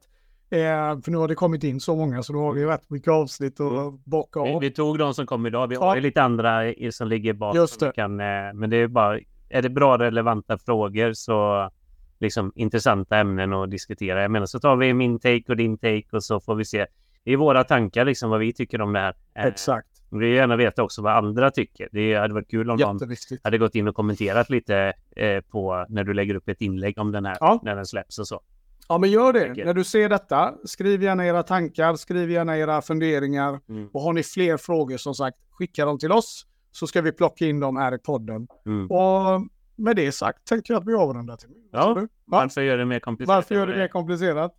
eh, 0.50 1.02
för 1.02 1.12
nu 1.12 1.18
har 1.18 1.28
det 1.28 1.36
kommit 1.36 1.64
in 1.64 1.80
så 1.80 1.96
många 1.96 2.24
så 2.24 2.34
då 2.34 2.40
har 2.40 2.54
vi 2.54 2.66
rätt 2.66 2.90
mycket 2.90 3.12
avsnitt 3.12 3.60
att 3.60 3.94
bocka 4.06 4.44
Vi, 4.44 4.54
av. 4.54 4.62
vi 4.62 4.72
tog 4.72 4.98
de 4.98 5.14
som 5.14 5.26
kom 5.26 5.46
idag. 5.46 5.68
Vi 5.68 5.76
Ja. 5.76 5.82
har 5.86 5.96
ju 5.96 6.02
lite 6.02 6.22
andra 6.24 6.62
som 6.92 7.08
ligger 7.08 7.34
bak. 7.34 7.56
Just 7.56 7.80
det. 7.80 7.92
Kan, 7.96 8.20
eh, 8.20 8.54
men 8.54 8.70
det 8.70 8.78
är 8.78 8.88
bara, 8.88 9.20
är 9.50 9.62
det 9.62 9.70
bra 9.70 9.98
relevanta 9.98 10.58
frågor 10.58 11.14
så 11.14 11.70
liksom 12.20 12.52
intressanta 12.56 13.18
ämnen 13.18 13.54
att 13.54 13.72
diskutera. 13.72 14.22
Jag 14.22 14.32
menar 14.32 14.46
så 14.46 14.60
tar 14.60 14.76
vi 14.76 14.94
min 14.94 15.20
take 15.20 15.44
och 15.48 15.58
din 15.58 15.78
take 15.78 16.06
och 16.12 16.24
så 16.24 16.40
får 16.40 16.56
vi 16.56 16.66
se. 16.66 16.86
Det 17.24 17.32
är 17.32 17.38
våra 17.38 17.64
tankar 17.64 18.06
liksom 18.06 18.30
vad 18.30 18.40
vi 18.40 18.54
tycker 18.54 18.82
om 18.82 18.94
det 18.94 19.00
här. 19.00 19.16
Eh, 19.36 19.46
Exakt, 19.46 19.88
Vi 20.20 20.26
vill 20.26 20.36
gärna 20.36 20.56
veta 20.56 20.84
också 20.84 21.02
vad 21.02 21.18
andra 21.18 21.52
tycker. 21.52 21.90
Det 21.92 22.16
hade 22.16 22.34
varit 22.34 22.50
kul 22.50 22.70
om 22.70 22.78
någon 22.78 23.00
hade 23.44 23.58
gått 23.58 23.76
in 23.76 23.88
och 23.88 23.96
kommenterat 23.96 24.50
lite 24.50 24.94
eh, 25.16 25.42
på 25.42 25.86
när 25.90 26.04
du 26.04 26.14
lägger 26.14 26.36
upp 26.36 26.50
ett 26.50 26.62
inlägg 26.62 26.98
om 27.00 27.12
den 27.12 27.26
här, 27.26 27.38
Ja. 27.40 27.60
när 27.64 27.76
den 27.76 27.86
släpps 27.86 28.20
och 28.20 28.28
så. 28.28 28.42
Ja, 28.88 28.98
men 28.98 29.12
gör 29.12 29.34
det. 29.34 29.66
När 29.66 29.74
du 29.74 29.84
ser 29.84 30.10
detta, 30.10 30.54
skriv 30.66 31.04
gärna 31.04 31.26
era 31.26 31.44
tankar, 31.44 31.96
skriv 31.96 32.32
gärna 32.32 32.58
era 32.58 32.82
funderingar. 32.82 33.60
Mm. 33.70 33.90
Och 33.94 34.02
har 34.02 34.14
ni 34.14 34.24
fler 34.24 34.58
frågor, 34.58 34.98
som 34.98 35.16
sagt, 35.16 35.38
skicka 35.52 35.86
dem 35.86 36.00
till 36.00 36.12
oss 36.12 36.46
så 36.72 36.88
ska 36.88 37.02
vi 37.02 37.12
plocka 37.12 37.46
in 37.46 37.60
dem 37.60 37.78
här 37.78 37.96
i 37.96 37.98
podden. 37.98 38.48
Mm. 38.66 38.92
Och 38.92 39.48
med 39.76 39.96
det 39.96 40.12
sagt 40.12 40.46
tänker 40.48 40.74
jag 40.74 40.82
att 40.82 40.88
vi 40.88 40.94
avrundar. 40.94 41.36
Till. 41.36 41.50
Ja. 41.72 41.94
Va? 41.94 42.08
Varför 42.26 42.62
gör 42.62 42.78
det 42.78 42.86
mer 42.86 43.00
komplicerat? 43.00 43.38
Varför 43.38 43.56
gör 43.56 43.68
det 43.68 43.78
mer 43.78 43.88
komplicerat? 43.88 44.56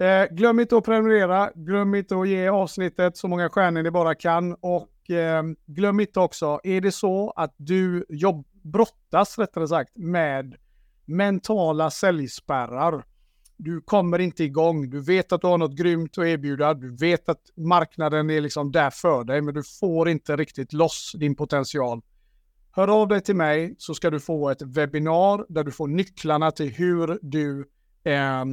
Eh, 0.00 0.26
glöm 0.30 0.60
inte 0.60 0.76
att 0.76 0.84
prenumerera. 0.84 1.50
Glöm 1.54 1.94
inte 1.94 2.16
att 2.16 2.28
ge 2.28 2.48
avsnittet 2.48 3.16
så 3.16 3.28
många 3.28 3.48
stjärnor 3.48 3.82
ni 3.82 3.90
bara 3.90 4.14
kan. 4.14 4.54
Och 4.54 5.10
eh, 5.10 5.42
glöm 5.66 6.00
inte 6.00 6.20
också, 6.20 6.60
är 6.64 6.80
det 6.80 6.92
så 6.92 7.30
att 7.30 7.54
du 7.56 8.04
jobb, 8.08 8.46
brottas 8.62 9.38
rättare 9.38 9.68
sagt 9.68 9.96
med 9.96 10.56
mentala 11.04 11.90
säljspärrar. 11.90 13.04
Du 13.56 13.80
kommer 13.80 14.18
inte 14.18 14.44
igång. 14.44 14.90
Du 14.90 15.00
vet 15.00 15.32
att 15.32 15.40
du 15.40 15.46
har 15.46 15.58
något 15.58 15.76
grymt 15.76 16.18
att 16.18 16.24
erbjuda. 16.24 16.74
Du 16.74 16.96
vet 16.96 17.28
att 17.28 17.42
marknaden 17.56 18.30
är 18.30 18.40
liksom 18.40 18.72
där 18.72 18.90
för 18.90 19.24
dig, 19.24 19.40
men 19.40 19.54
du 19.54 19.62
får 19.80 20.08
inte 20.08 20.36
riktigt 20.36 20.72
loss 20.72 21.12
din 21.18 21.34
potential. 21.34 22.00
Hör 22.72 22.88
av 22.88 23.08
dig 23.08 23.20
till 23.20 23.36
mig 23.36 23.74
så 23.78 23.94
ska 23.94 24.10
du 24.10 24.20
få 24.20 24.50
ett 24.50 24.62
webbinar 24.62 25.46
där 25.48 25.64
du 25.64 25.70
får 25.70 25.88
nycklarna 25.88 26.50
till 26.50 26.70
hur 26.70 27.18
du 27.22 27.68
eh, 28.04 28.44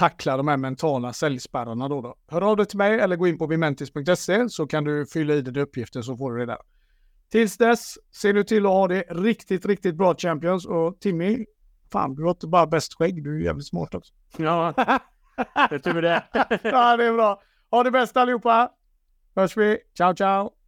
tacklar 0.00 0.36
de 0.36 0.48
här 0.48 0.56
mentala 0.56 1.12
säljspärrarna. 1.12 1.88
Då 1.88 2.00
då. 2.00 2.14
Hör 2.28 2.42
av 2.42 2.56
dig 2.56 2.66
till 2.66 2.78
mig 2.78 3.00
eller 3.00 3.16
gå 3.16 3.26
in 3.26 3.38
på 3.38 3.46
vimentis.se 3.46 4.48
så 4.48 4.66
kan 4.66 4.84
du 4.84 5.06
fylla 5.06 5.34
i 5.34 5.40
dina 5.40 5.60
uppgifter 5.60 6.02
så 6.02 6.16
får 6.16 6.32
du 6.32 6.38
det 6.38 6.46
där. 6.46 6.58
Tills 7.30 7.56
dess, 7.56 7.98
ser 8.16 8.32
du 8.32 8.44
till 8.44 8.66
att 8.66 8.72
ha 8.72 8.88
det 8.88 9.02
riktigt, 9.10 9.66
riktigt 9.66 9.94
bra 9.94 10.14
Champions 10.14 10.66
och 10.66 11.00
Timmy, 11.00 11.46
fan 11.92 12.14
du 12.14 12.22
har 12.22 12.30
inte 12.30 12.46
bara 12.46 12.66
bäst 12.66 12.94
skägg, 12.94 13.24
du 13.24 13.36
är 13.36 13.44
jävligt 13.44 13.66
smart 13.66 13.94
också. 13.94 14.14
Ja, 14.36 14.74
det 15.70 15.74
är 15.74 15.78
tur 15.78 16.02
det. 16.02 16.22
ja, 16.62 16.96
det 16.96 17.04
är 17.04 17.12
bra. 17.12 17.42
Ha 17.70 17.82
det 17.82 17.90
bäst 17.90 18.16
allihopa! 18.16 18.70
Hörs 19.36 19.56
vi. 19.56 19.78
Ciao, 19.96 20.14
ciao! 20.14 20.59